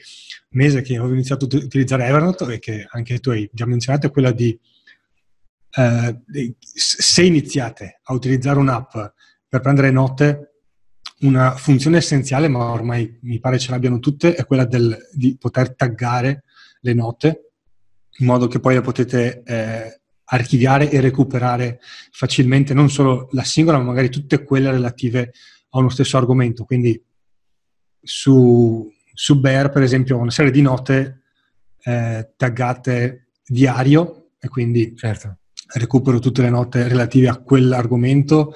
mese 0.49 0.81
che 0.81 0.99
ho 0.99 1.07
iniziato 1.07 1.45
a 1.45 1.57
utilizzare 1.57 2.05
Evernote 2.05 2.53
e 2.53 2.59
che 2.59 2.85
anche 2.89 3.19
tu 3.19 3.31
hai 3.31 3.49
già 3.51 3.65
menzionato, 3.65 4.07
è 4.07 4.11
quella 4.11 4.31
di 4.31 4.57
eh, 5.71 6.21
se 6.61 7.23
iniziate 7.23 7.99
a 8.03 8.13
utilizzare 8.13 8.59
un'app 8.59 8.91
per 9.47 9.59
prendere 9.59 9.91
note, 9.91 10.51
una 11.21 11.55
funzione 11.55 11.97
essenziale, 11.97 12.47
ma 12.47 12.71
ormai 12.71 13.19
mi 13.21 13.39
pare 13.39 13.59
ce 13.59 13.71
l'abbiano 13.71 13.99
tutte, 13.99 14.33
è 14.35 14.45
quella 14.45 14.65
del, 14.65 14.97
di 15.13 15.37
poter 15.37 15.75
taggare 15.75 16.43
le 16.81 16.93
note 16.93 17.51
in 18.17 18.25
modo 18.25 18.47
che 18.47 18.59
poi 18.59 18.75
le 18.75 18.81
potete 18.81 19.43
eh, 19.43 20.01
archiviare 20.25 20.89
e 20.89 20.99
recuperare 20.99 21.79
facilmente 22.11 22.73
non 22.73 22.89
solo 22.89 23.27
la 23.31 23.43
singola, 23.43 23.77
ma 23.77 23.83
magari 23.83 24.09
tutte 24.09 24.43
quelle 24.43 24.71
relative 24.71 25.33
a 25.69 25.79
uno 25.79 25.89
stesso 25.89 26.17
argomento. 26.17 26.65
Quindi 26.65 27.01
su, 28.01 28.89
su 29.13 29.39
Bear, 29.39 29.69
per 29.69 29.83
esempio, 29.83 30.17
ho 30.17 30.21
una 30.21 30.31
serie 30.31 30.51
di 30.51 30.61
note 30.61 31.23
eh, 31.83 32.33
taggate 32.35 33.27
diario 33.45 34.31
e 34.39 34.47
quindi 34.47 34.95
certo. 34.95 35.37
Recupero 35.73 36.19
tutte 36.19 36.41
le 36.41 36.49
note 36.49 36.87
relative 36.87 37.27
a 37.27 37.37
quell'argomento. 37.37 38.53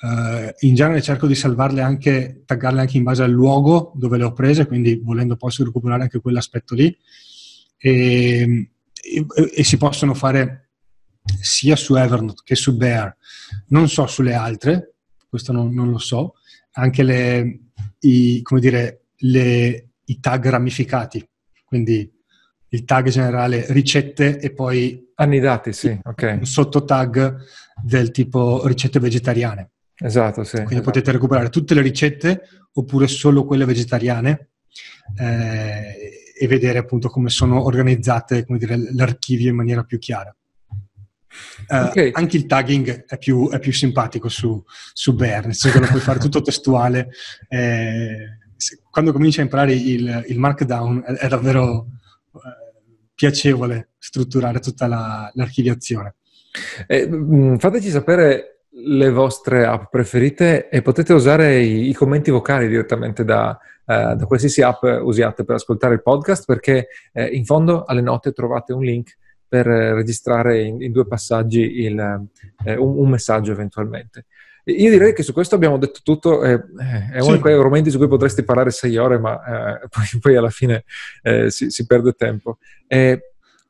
Uh, 0.00 0.50
in 0.60 0.74
genere 0.74 1.02
cerco 1.02 1.26
di 1.26 1.34
salvarle 1.34 1.80
anche, 1.80 2.42
taggarle 2.46 2.80
anche 2.80 2.96
in 2.96 3.02
base 3.02 3.24
al 3.24 3.32
luogo 3.32 3.92
dove 3.96 4.16
le 4.16 4.24
ho 4.24 4.32
prese, 4.32 4.66
quindi 4.66 5.00
volendo 5.02 5.36
posso 5.36 5.64
recuperare 5.64 6.02
anche 6.02 6.20
quell'aspetto 6.20 6.74
lì. 6.74 6.96
E, 7.76 8.70
e, 9.00 9.26
e, 9.54 9.64
si 9.64 9.76
possono 9.76 10.14
fare 10.14 10.70
sia 11.40 11.76
su 11.76 11.96
Evernote 11.96 12.42
che 12.44 12.54
su 12.54 12.76
Bear. 12.76 13.14
Non 13.68 13.88
so 13.88 14.06
sulle 14.06 14.34
altre, 14.34 14.94
questo 15.28 15.52
non, 15.52 15.72
non 15.74 15.90
lo 15.90 15.98
so. 15.98 16.34
Anche 16.72 17.02
le, 17.02 17.58
i, 18.00 18.42
dire, 18.60 19.06
le, 19.16 19.88
i 20.04 20.20
tag 20.20 20.48
ramificati, 20.48 21.26
quindi 21.64 22.10
il 22.70 22.84
tag 22.84 23.08
generale 23.08 23.66
ricette 23.68 24.38
e 24.38 24.52
poi 24.52 25.10
annidati, 25.14 25.72
sì, 25.72 25.98
ok. 26.02 26.36
Un 26.40 26.46
sottotag 26.46 27.36
del 27.82 28.10
tipo 28.10 28.66
ricette 28.66 29.00
vegetariane. 29.00 29.70
Esatto, 30.00 30.44
sì. 30.44 30.56
Quindi 30.56 30.74
esatto. 30.74 30.90
potete 30.90 31.12
recuperare 31.12 31.48
tutte 31.48 31.74
le 31.74 31.82
ricette 31.82 32.42
oppure 32.72 33.08
solo 33.08 33.44
quelle 33.44 33.64
vegetariane 33.64 34.50
eh, 35.16 35.94
e 36.38 36.46
vedere 36.46 36.78
appunto 36.78 37.08
come 37.08 37.30
sono 37.30 37.64
organizzate 37.64 38.44
come 38.44 38.58
dire, 38.58 38.76
l'archivio 38.92 39.50
in 39.50 39.56
maniera 39.56 39.82
più 39.82 39.98
chiara. 39.98 40.34
Uh, 41.68 41.86
okay. 41.86 42.10
Anche 42.12 42.36
il 42.36 42.46
tagging 42.46 43.06
è 43.06 43.18
più, 43.18 43.48
è 43.50 43.58
più 43.58 43.72
simpatico 43.72 44.28
su, 44.28 44.62
su, 44.92 45.14
Bear, 45.14 45.46
nel 45.46 45.54
senso 45.54 45.78
che 45.78 45.84
lo 45.84 45.90
puoi 45.90 46.00
fare 46.00 46.18
tutto 46.18 46.40
testuale. 46.42 47.10
Eh, 47.48 48.38
quando 48.90 49.12
cominci 49.12 49.40
a 49.40 49.44
imparare 49.44 49.74
il, 49.74 50.24
il 50.28 50.38
markdown 50.38 51.02
è, 51.04 51.12
è 51.12 51.28
davvero 51.28 51.86
eh, 51.86 51.97
piacevole 53.14 53.90
strutturare 53.98 54.60
tutta 54.60 54.86
la, 54.86 55.30
l'archiviazione. 55.34 56.14
Eh, 56.86 57.56
fateci 57.58 57.90
sapere 57.90 58.60
le 58.70 59.10
vostre 59.10 59.64
app 59.64 59.90
preferite 59.90 60.68
e 60.68 60.82
potete 60.82 61.12
usare 61.12 61.58
i, 61.58 61.88
i 61.88 61.94
commenti 61.94 62.30
vocali 62.30 62.68
direttamente 62.68 63.24
da, 63.24 63.58
eh, 63.86 64.14
da, 64.14 64.24
qualsiasi 64.26 64.62
app 64.62 64.82
usiate 64.82 65.44
per 65.44 65.56
ascoltare 65.56 65.94
il 65.94 66.02
podcast 66.02 66.44
perché 66.44 66.88
eh, 67.12 67.26
in 67.26 67.44
fondo 67.44 67.84
alle 67.84 68.02
note 68.02 68.32
trovate 68.32 68.72
un 68.72 68.82
link 68.82 69.16
per 69.48 69.66
eh, 69.66 69.94
registrare 69.94 70.62
in, 70.62 70.82
in, 70.82 70.92
due 70.92 71.06
passaggi 71.06 71.80
il, 71.80 71.98
eh, 72.64 72.76
un, 72.76 72.98
un, 72.98 73.08
messaggio 73.08 73.50
eventualmente. 73.50 74.26
Io 74.72 74.90
direi 74.90 75.14
che 75.14 75.22
su 75.22 75.32
questo 75.32 75.54
abbiamo 75.54 75.78
detto 75.78 76.00
tutto, 76.02 76.44
eh, 76.44 76.62
è 77.12 77.20
uno 77.20 77.34
di 77.34 77.40
quei 77.40 77.54
argomenti 77.54 77.90
su 77.90 77.98
cui 77.98 78.08
potresti 78.08 78.42
parlare 78.42 78.70
sei 78.70 78.96
ore, 78.96 79.18
ma 79.18 79.80
eh, 79.80 79.88
poi, 79.90 80.20
poi, 80.20 80.36
alla 80.36 80.50
fine 80.50 80.84
si, 81.48 81.70
si, 81.70 81.86
perde 81.86 82.12
tempo. 82.12 82.58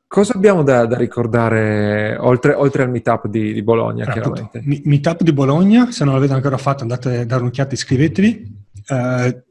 Cosa 0.09 0.33
abbiamo 0.33 0.63
da, 0.63 0.87
da 0.87 0.97
ricordare 0.97 2.17
oltre, 2.19 2.55
oltre, 2.55 2.83
al 2.83 2.91
meetup 2.91 3.27
di, 3.27 3.53
di 3.53 3.63
Bologna? 3.63 4.07
Chiaramente. 4.07 4.59
Appunto, 4.59 4.81
meetup 4.89 5.23
di 5.23 5.35
Bologna, 5.35 5.93
se 5.93 6.05
non 6.05 6.15
l'avete 6.15 6.33
ancora 6.33 6.57
fatto 6.57 6.81
andate 6.81 7.19
a 7.19 7.25
dare 7.27 7.43
un'occhiata, 7.43 7.75
iscrivetevi. 7.75 8.65
Eh, 8.89 9.43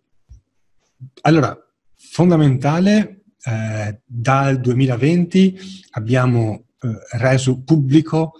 allora, 1.22 1.56
fondamentale, 1.96 3.22
eh, 3.44 4.02
dal 4.04 4.60
2020 4.60 5.60
abbiamo 5.92 6.64
eh, 6.82 7.18
reso 7.20 7.62
pubblico 7.62 8.34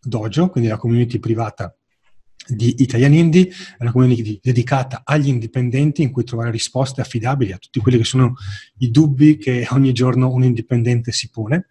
Dojo, 0.00 0.50
quindi 0.50 0.70
la 0.70 0.76
community 0.76 1.18
privata 1.18 1.74
di 2.46 2.76
Italian 2.78 3.14
Indie, 3.14 3.48
è 3.48 3.76
una 3.80 3.92
community 3.92 4.38
dedicata 4.42 5.02
agli 5.04 5.28
indipendenti 5.28 6.02
in 6.02 6.10
cui 6.10 6.24
trovare 6.24 6.50
risposte 6.50 7.00
affidabili 7.00 7.52
a 7.52 7.58
tutti 7.58 7.80
quelli 7.80 7.98
che 7.98 8.04
sono 8.04 8.34
i 8.78 8.90
dubbi 8.90 9.36
che 9.36 9.66
ogni 9.70 9.92
giorno 9.92 10.32
un 10.32 10.44
indipendente 10.44 11.12
si 11.12 11.30
pone. 11.30 11.68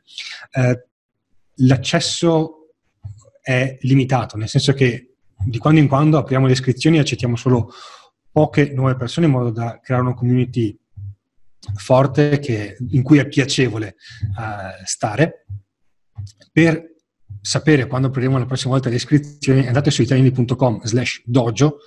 Eh, 0.52 0.86
l'accesso 1.58 2.70
è 3.42 3.78
limitato, 3.82 4.38
nel 4.38 4.48
senso 4.48 4.74
che 4.74 5.16
di 5.46 5.58
quando 5.58 5.80
in 5.80 5.88
quando 5.88 6.18
apriamo 6.18 6.46
le 6.46 6.54
iscrizioni 6.54 6.98
e 6.98 7.02
accettiamo 7.02 7.36
solo 7.36 7.72
poche 8.32 8.72
nuove 8.74 8.96
persone 8.96 9.28
in 9.28 9.34
modo 9.34 9.52
da 9.52 9.80
creare 9.82 10.04
una 10.04 10.14
community 10.14 10.78
forte 11.76 12.40
che, 12.40 12.78
in 12.90 13.04
cui 13.04 13.20
è 13.20 13.28
piacevole 13.28 13.96
uh, 14.38 14.84
stare. 14.86 15.46
Per 16.52 16.93
sapere 17.44 17.88
quando 17.88 18.08
apriremo 18.08 18.38
la 18.38 18.46
prossima 18.46 18.72
volta 18.72 18.88
le 18.90 18.96
iscrizioni, 18.96 19.68
andate 19.68 19.92
su 19.92 20.02
italiani.com 20.02 20.82
slash 20.84 21.24
dojo 21.26 21.80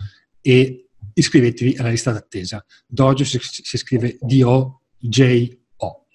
e 0.42 0.88
iscrivetevi 1.14 1.77
alla 1.79 1.88
lista 1.88 2.12
d'attesa. 2.12 2.64
Dojo 2.87 3.25
si, 3.25 3.38
si 3.40 3.79
scrive 3.79 4.19
D-O-J-O. 4.21 6.07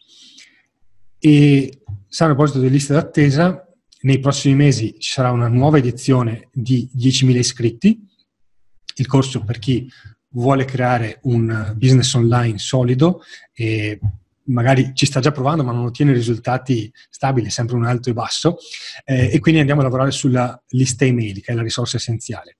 E 1.17 1.81
a 1.85 2.25
proposito 2.25 2.59
delle 2.59 2.71
liste 2.71 2.93
d'attesa, 2.93 3.67
nei 4.01 4.19
prossimi 4.19 4.53
mesi 4.53 4.95
ci 4.99 5.11
sarà 5.11 5.31
una 5.31 5.47
nuova 5.47 5.79
edizione 5.79 6.49
di 6.53 6.87
10.000 6.95 7.35
iscritti, 7.35 8.07
il 8.95 9.07
corso 9.07 9.43
per 9.43 9.57
chi 9.57 9.89
vuole 10.33 10.65
creare 10.65 11.19
un 11.23 11.73
business 11.75 12.13
online 12.13 12.59
solido 12.59 13.21
e 13.53 13.99
magari 14.51 14.91
ci 14.93 15.05
sta 15.05 15.19
già 15.19 15.31
provando 15.31 15.63
ma 15.63 15.71
non 15.71 15.85
ottiene 15.85 16.13
risultati 16.13 16.91
stabili, 17.09 17.49
sempre 17.49 17.75
un 17.75 17.85
alto 17.85 18.09
e 18.09 18.13
basso, 18.13 18.57
eh, 19.05 19.29
e 19.31 19.39
quindi 19.39 19.59
andiamo 19.59 19.81
a 19.81 19.85
lavorare 19.85 20.11
sulla 20.11 20.61
lista 20.69 21.05
email, 21.05 21.41
che 21.41 21.51
è 21.51 21.55
la 21.55 21.63
risorsa 21.63 21.97
essenziale. 21.97 22.57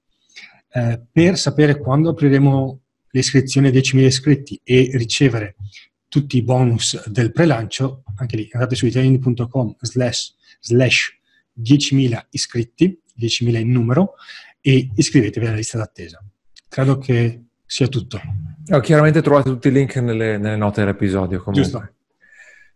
Eh, 0.73 1.01
per 1.11 1.37
sapere 1.37 1.77
quando 1.77 2.09
apriremo 2.09 2.81
le 3.09 3.19
iscrizioni 3.19 3.67
a 3.67 3.71
10.000 3.71 3.99
iscritti 4.05 4.59
e 4.63 4.89
ricevere 4.93 5.55
tutti 6.07 6.37
i 6.37 6.43
bonus 6.43 7.07
del 7.09 7.31
prelancio, 7.31 8.03
anche 8.15 8.35
lì 8.37 8.49
andate 8.51 8.75
su 8.75 8.85
italiani.com 8.85 9.75
slash, 9.79 10.35
slash 10.59 11.17
10.000 11.61 12.25
iscritti, 12.31 12.99
10.000 13.19 13.57
in 13.57 13.71
numero, 13.71 14.13
e 14.61 14.91
iscrivetevi 14.95 15.45
alla 15.45 15.55
lista 15.55 15.77
d'attesa. 15.77 16.23
Credo 16.67 16.97
che 16.97 17.43
sia 17.71 17.87
tutto. 17.87 18.19
Oh, 18.69 18.81
chiaramente 18.81 19.21
trovate 19.21 19.49
tutti 19.49 19.69
i 19.69 19.71
link 19.71 19.95
nelle, 19.95 20.37
nelle 20.37 20.57
note 20.57 20.81
dell'episodio. 20.81 21.41
Comunque. 21.41 21.61
Giusto. 21.61 21.89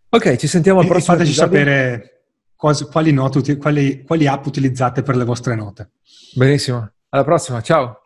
Ok, 0.07 0.37
ci 0.37 0.47
sentiamo 0.47 0.79
al 0.79 0.87
prossimo 0.87 1.17
Fateci 1.17 1.31
episodio. 1.31 1.57
sapere 1.57 2.23
quali, 2.55 2.77
quali, 2.89 3.11
note, 3.11 3.57
quali, 3.57 4.03
quali 4.03 4.25
app 4.25 4.45
utilizzate 4.45 5.03
per 5.03 5.17
le 5.17 5.25
vostre 5.25 5.53
note. 5.53 5.89
Benissimo. 6.35 6.89
Alla 7.09 7.25
prossima. 7.25 7.61
Ciao. 7.61 8.03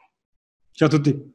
Ciao 0.71 0.88
a 0.88 0.91
tutti. 0.91 1.34